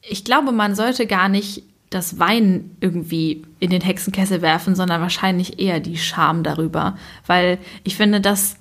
[0.03, 5.59] ich glaube, man sollte gar nicht das Wein irgendwie in den Hexenkessel werfen, sondern wahrscheinlich
[5.59, 8.59] eher die Scham darüber, weil ich finde, dass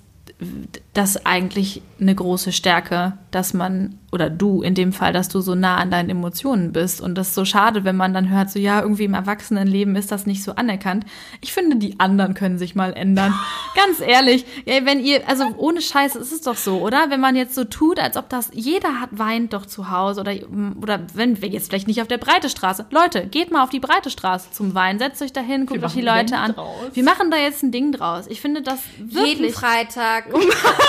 [0.98, 5.54] das eigentlich eine große Stärke, dass man, oder du in dem Fall, dass du so
[5.54, 7.02] nah an deinen Emotionen bist.
[7.02, 10.12] Und das ist so schade, wenn man dann hört, so ja, irgendwie im Erwachsenenleben ist
[10.12, 11.06] das nicht so anerkannt.
[11.42, 13.34] Ich finde, die anderen können sich mal ändern.
[13.76, 17.10] Ganz ehrlich, ja, wenn ihr, also ohne Scheiß, ist es doch so, oder?
[17.10, 20.34] Wenn man jetzt so tut, als ob das, jeder hat weint doch zu Hause oder,
[20.82, 22.88] oder wenn wir jetzt vielleicht nicht auf der breite Straße.
[22.90, 26.02] Leute, geht mal auf die breite Straße zum Weinen, setzt euch dahin, guckt euch die
[26.02, 26.54] Leute an.
[26.54, 26.74] draus.
[26.94, 28.26] Wir machen da jetzt ein Ding draus.
[28.28, 29.54] Ich finde das Jeden wirklich.
[29.54, 30.26] Freitag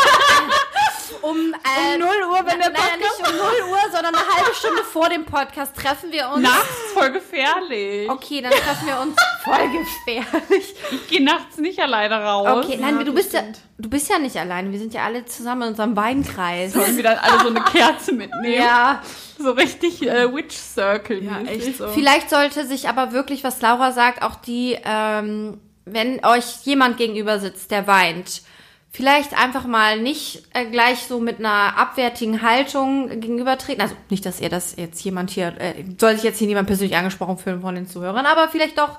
[1.22, 2.98] um, um, äh, 0 Uhr, wenn der Podcast...
[2.98, 6.42] nicht um 0 Uhr, sondern eine halbe Stunde vor dem Podcast treffen wir uns.
[6.42, 8.10] Nachts voll gefährlich.
[8.10, 10.74] Okay, dann treffen wir uns voll gefährlich.
[10.90, 12.64] Ich gehe nachts nicht alleine raus.
[12.64, 13.42] Okay, nein, du bist ja,
[13.78, 14.70] du bist ja nicht alleine.
[14.72, 16.72] Wir sind ja alle zusammen in unserem Weinkreis.
[16.72, 18.54] Sollen wir dann alle so eine Kerze mitnehmen?
[18.54, 19.02] Ja,
[19.38, 21.22] So richtig äh, Witch Circle.
[21.22, 21.88] Ja, echt so.
[21.88, 27.38] vielleicht sollte sich aber wirklich, was Laura sagt, auch die, ähm, wenn euch jemand gegenüber
[27.38, 28.42] sitzt, der weint,
[28.90, 33.82] vielleicht einfach mal nicht äh, gleich so mit einer abwertigen Haltung gegenübertreten.
[33.82, 36.96] Also nicht, dass ihr das jetzt jemand hier, äh, soll sich jetzt hier niemand persönlich
[36.96, 38.98] angesprochen fühlen von den Zuhörern, aber vielleicht doch.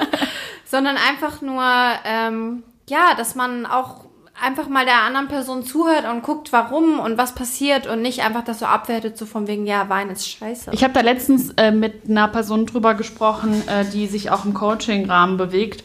[0.66, 1.64] Sondern einfach nur,
[2.06, 4.06] ähm, ja, dass man auch
[4.42, 8.44] einfach mal der anderen Person zuhört und guckt, warum und was passiert und nicht einfach
[8.44, 10.72] das so abwertet, so von wegen, ja, Wein ist scheiße.
[10.74, 14.54] Ich habe da letztens äh, mit einer Person drüber gesprochen, äh, die sich auch im
[14.54, 15.84] Coaching-Rahmen bewegt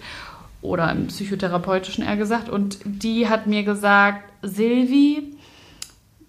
[0.60, 2.48] oder im psychotherapeutischen eher gesagt.
[2.48, 5.36] Und die hat mir gesagt, Silvi,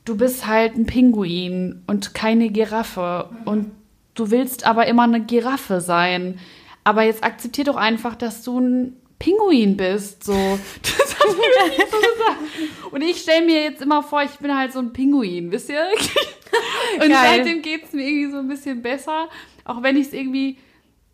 [0.06, 3.30] du bist halt ein Pinguin und keine Giraffe.
[3.46, 3.72] Und
[4.16, 6.40] du willst aber immer eine Giraffe sein.
[6.84, 10.24] Aber jetzt akzeptier doch einfach, dass du ein Pinguin bist.
[10.24, 10.34] So.
[10.82, 12.94] Das hat mir wirklich so gesagt.
[12.94, 15.86] Und ich stelle mir jetzt immer vor, ich bin halt so ein Pinguin, wisst ihr?
[16.96, 17.12] Und Geil.
[17.12, 19.28] seitdem geht es mir irgendwie so ein bisschen besser.
[19.66, 20.58] Auch wenn ich es irgendwie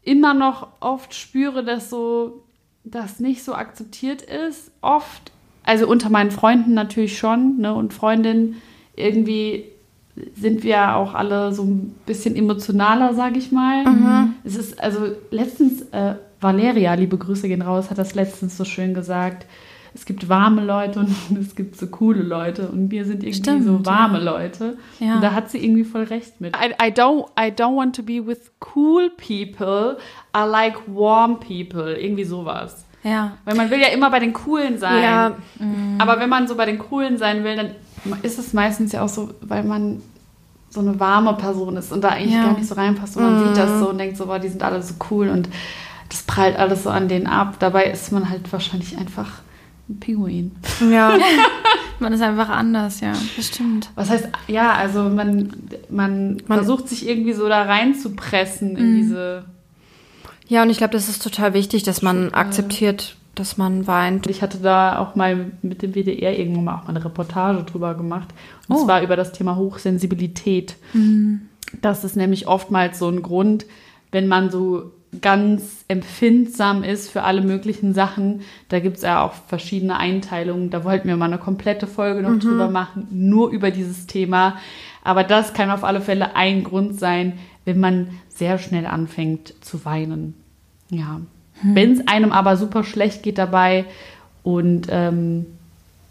[0.03, 2.45] immer noch oft spüre, dass so
[2.86, 4.71] das nicht so akzeptiert ist.
[4.81, 5.31] Oft,
[5.63, 7.73] also unter meinen Freunden natürlich schon, ne?
[7.73, 8.61] Und Freundinnen
[8.95, 9.65] irgendwie
[10.36, 13.83] sind wir auch alle so ein bisschen emotionaler, sag ich mal.
[14.43, 18.93] Es ist, also letztens, äh, Valeria, liebe Grüße gehen raus, hat das letztens so schön
[18.93, 19.45] gesagt.
[19.96, 23.64] Es gibt warme Leute und es gibt so coole Leute und wir sind irgendwie Stimmt,
[23.64, 24.78] so warme Leute.
[25.00, 25.16] Ja.
[25.16, 26.56] Und da hat sie irgendwie voll recht mit.
[26.56, 29.98] I, I, don't, I don't want to be with cool people.
[30.36, 31.96] I like warm people.
[31.98, 32.86] Irgendwie sowas.
[33.04, 33.38] Ja.
[33.46, 35.02] Weil man will ja immer bei den Coolen sein.
[35.02, 35.32] Ja.
[36.00, 37.72] Aber wenn man so bei den Coolen sein will, dann
[38.22, 40.02] ist es meistens ja auch so, weil man
[40.70, 42.46] so eine warme Person ist und da eigentlich Ja.
[42.48, 43.16] gar nicht so reinpasst.
[43.16, 45.48] Und man sieht das so und denkt so, boah, die sind alle so cool und
[46.10, 47.56] das prallt alles so an denen ab.
[47.60, 49.39] Dabei ist man halt wahrscheinlich einfach
[49.89, 50.51] ein Pinguin.
[50.89, 51.17] Ja.
[51.99, 53.13] Man ist einfach anders, ja.
[53.36, 53.89] Das stimmt.
[53.95, 55.53] Was heißt, ja, also man,
[55.89, 59.45] man, versucht sich irgendwie so da reinzupressen in diese.
[60.49, 64.27] ja, und ich glaube, das ist total wichtig, dass man akzeptiert, dass man weint.
[64.27, 67.93] Ich hatte da auch mal mit dem WDR irgendwann mal auch mal eine Reportage drüber
[67.95, 68.27] gemacht.
[68.67, 68.83] Und Oh.
[68.86, 70.75] zwar über das Thema Hochsensibilität.
[71.81, 73.65] Das ist nämlich oftmals so ein Grund,
[74.11, 74.91] wenn man so
[75.22, 78.41] ganz empfindsam ist für alle möglichen Sachen.
[78.70, 80.70] Da gibt es ja auch verschiedene Einteilungen.
[80.70, 84.57] Da wollten wir mal eine komplette Folge noch drüber machen, nur über dieses Thema.
[85.03, 87.34] Aber das kann auf alle Fälle ein Grund sein,
[87.66, 90.36] wenn man sehr schnell anfängt zu weinen.
[90.89, 91.22] Ja.
[91.63, 93.86] Wenn es einem aber super schlecht geht dabei
[94.43, 95.45] und ähm,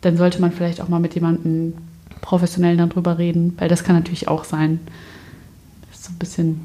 [0.01, 1.75] dann sollte man vielleicht auch mal mit jemandem
[2.21, 4.81] professionell darüber reden, weil das kann natürlich auch sein.
[5.89, 6.61] Das ist so ein bisschen,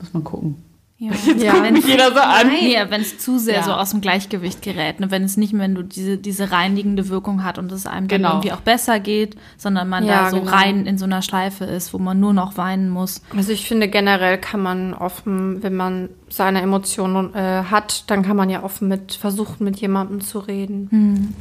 [0.00, 0.56] muss man gucken.
[1.02, 1.10] Ja.
[1.36, 1.60] Ja.
[1.64, 2.46] Wenn Jeder so an.
[2.48, 3.62] Nee, wenn es zu sehr Ja.
[3.64, 5.10] so aus dem Gleichgewicht gerät, ne?
[5.10, 8.30] wenn es nicht mehr nur diese, diese reinigende Wirkung hat und es einem dann Genau.
[8.34, 10.52] irgendwie auch besser geht, sondern man Ja, da so genau.
[10.52, 13.20] rein in so einer Schleife ist, wo man nur noch weinen muss.
[13.36, 18.36] Also ich finde generell kann man offen, wenn man seine Emotionen äh, hat, dann kann
[18.36, 21.34] man ja offen mit versuchen, mit jemandem zu reden.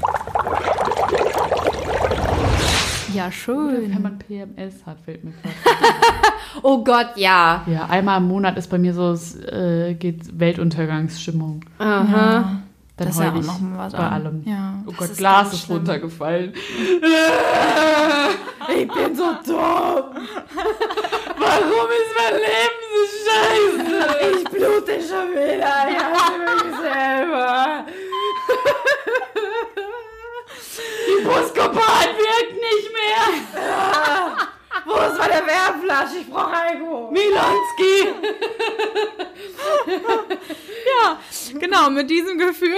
[3.14, 4.02] Ja, Wenn schön.
[4.02, 5.56] man PMS hat, fällt mir gerade.
[6.64, 7.64] Oh Gott, ja.
[7.66, 11.64] Ja, einmal im Monat ist bei mir so, es äh, geht Weltuntergangsstimmung.
[11.80, 12.62] Aha.
[12.98, 14.14] Dann Das ist ja auch noch mal was bei an.
[14.14, 14.44] allem.
[14.46, 14.74] Ja.
[14.86, 15.78] Oh Gott, ist Glas ist schlimm.
[15.78, 16.54] runtergefallen.
[18.70, 19.58] Ich bin so dumm.
[21.38, 24.38] Warum ist mein Leben so scheiße?
[24.38, 25.76] Ich blute schon wieder.
[25.90, 26.38] Ich hasse
[26.68, 27.86] mich selber.
[31.22, 33.22] Die wirkt nicht mehr.
[34.86, 36.18] Wo ist meine Wärmflasche?
[36.22, 37.12] Ich brauche Alkohol.
[37.12, 37.94] Milanski.
[41.60, 42.78] Genau, mit diesem Gefühl.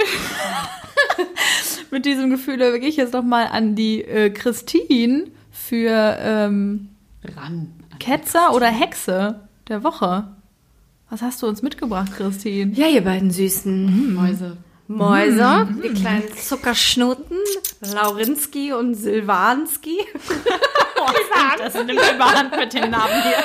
[1.90, 6.88] mit diesem Gefühl übergebe ich jetzt noch mal an die äh, Christine für ähm,
[7.24, 7.72] Ran.
[7.98, 10.28] Ketzer oder Hexe der Woche.
[11.10, 12.72] Was hast du uns mitgebracht, Christine?
[12.74, 14.14] Ja, ihr beiden Süßen.
[14.14, 14.56] Mäuse.
[14.86, 17.38] Mäuse, die kleinen Zuckerschnuten,
[17.92, 19.98] Laurinski und Silvanski.
[21.58, 23.36] Das sind im Überhand mit den Namen hier.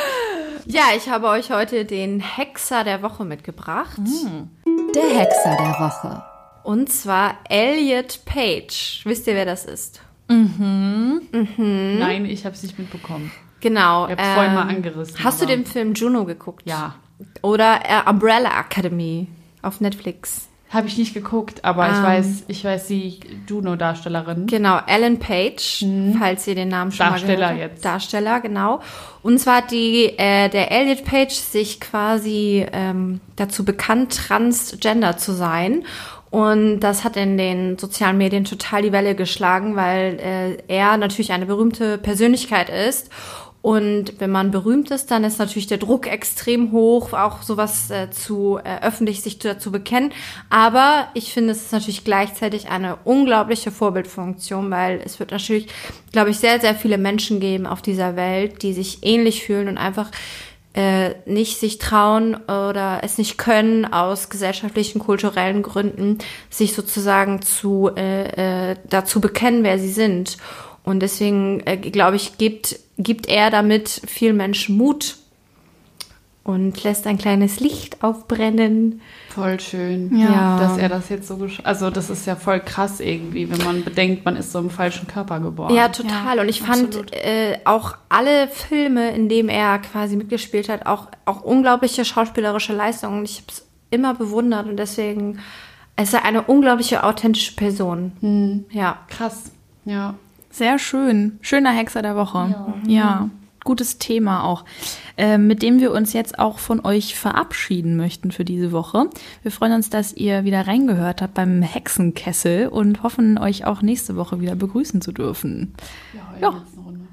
[0.74, 3.98] Ja, ich habe euch heute den Hexer der Woche mitgebracht.
[4.96, 6.24] Der Hexer der Woche.
[6.64, 9.02] Und zwar Elliot Page.
[9.04, 10.02] Wisst ihr, wer das ist?
[10.28, 13.32] Nein, ich habe es nicht mitbekommen.
[13.62, 14.06] Genau.
[14.08, 15.22] Ich habe vorhin mal angerissen.
[15.24, 16.64] Hast du aber- den Film Juno geguckt?
[16.66, 16.96] Ja.
[17.42, 19.28] Oder äh, Umbrella Academy
[19.62, 20.48] auf Netflix?
[20.72, 22.04] Habe ich nicht geguckt, aber ich Ähm.
[22.04, 24.46] weiß, ich weiß die Juno-Darstellerin.
[24.46, 25.84] Genau, Ellen Page,
[26.20, 27.12] falls ihr den Namen schon Mhm.
[27.12, 27.72] Darsteller mal gehört habt.
[27.78, 27.86] jetzt.
[27.86, 28.80] Darsteller, genau.
[29.24, 35.32] Und zwar hat die, äh, der Elliot Page sich quasi ähm, dazu bekannt, transgender zu
[35.32, 35.86] sein.
[36.30, 41.32] Und das hat in den sozialen Medien total die Welle geschlagen, weil äh, er natürlich
[41.32, 43.10] eine berühmte Persönlichkeit ist
[43.62, 48.10] Und wenn man berühmt ist, dann ist natürlich der Druck extrem hoch, auch sowas äh,
[48.10, 50.14] zu äh, öffentlich sich dazu bekennen.
[50.50, 55.68] Aber ich finde, es ist natürlich gleichzeitig eine unglaubliche Vorbildfunktion, weil es wird natürlich,
[56.14, 59.78] glaube ich, sehr, sehr viele Menschen geben auf dieser Welt, die sich ähnlich fühlen und
[59.78, 60.10] einfach
[60.74, 67.90] äh, nicht sich trauen oder es nicht können aus gesellschaftlichen, kulturellen Gründen, sich sozusagen zu
[67.96, 70.38] äh, äh, dazu bekennen, wer sie sind.
[70.90, 75.18] Und deswegen, äh, glaube ich, gibt, gibt er damit vielen Menschen Mut
[76.44, 79.02] und lässt ein kleines Licht aufbrennen.
[79.30, 80.58] Voll schön, Ja.
[80.60, 83.84] dass er das jetzt so gesch Also das ist ja voll krass irgendwie, wenn man
[83.84, 85.76] bedenkt, man ist so im falschen Körper geboren.
[85.76, 86.40] Ja, total.
[86.40, 91.42] und ich fand äh, auch alle Filme, in denen er quasi mitgespielt hat, auch, auch
[91.44, 93.24] unglaubliche schauspielerische Leistungen.
[93.26, 95.40] Ich habe es immer bewundert und deswegen
[96.02, 98.66] ist er eine unglaubliche authentische Person.
[98.72, 98.98] Ja.
[99.08, 99.52] Krass,
[99.86, 100.16] ja.
[100.60, 101.40] Sehr schön.
[101.40, 102.54] Schöner Hexer der Woche.
[102.86, 103.30] Ja.
[103.64, 104.66] Gutes Thema auch,
[105.16, 109.10] äh, mit dem wir uns jetzt auch von euch verabschieden möchten für diese Woche.
[109.42, 114.18] Wir freuen uns, dass ihr wieder reingehört habt beim Hexenkessel und hoffen, euch auch nächste
[114.18, 115.76] Woche wieder begrüßen zu dürfen.
[116.42, 116.62] Ja,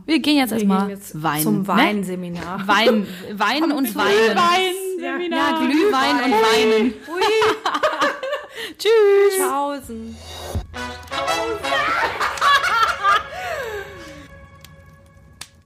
[0.06, 1.42] wir gehen jetzt erstmal weinen.
[1.42, 1.68] zum ne?
[1.68, 2.66] Weinseminar.
[2.66, 5.30] Wein, weinen und weinen.
[5.30, 6.94] Ja, Glühwein und weinen.
[8.76, 9.38] Tschüss.
[9.38, 10.16] Tschaußen.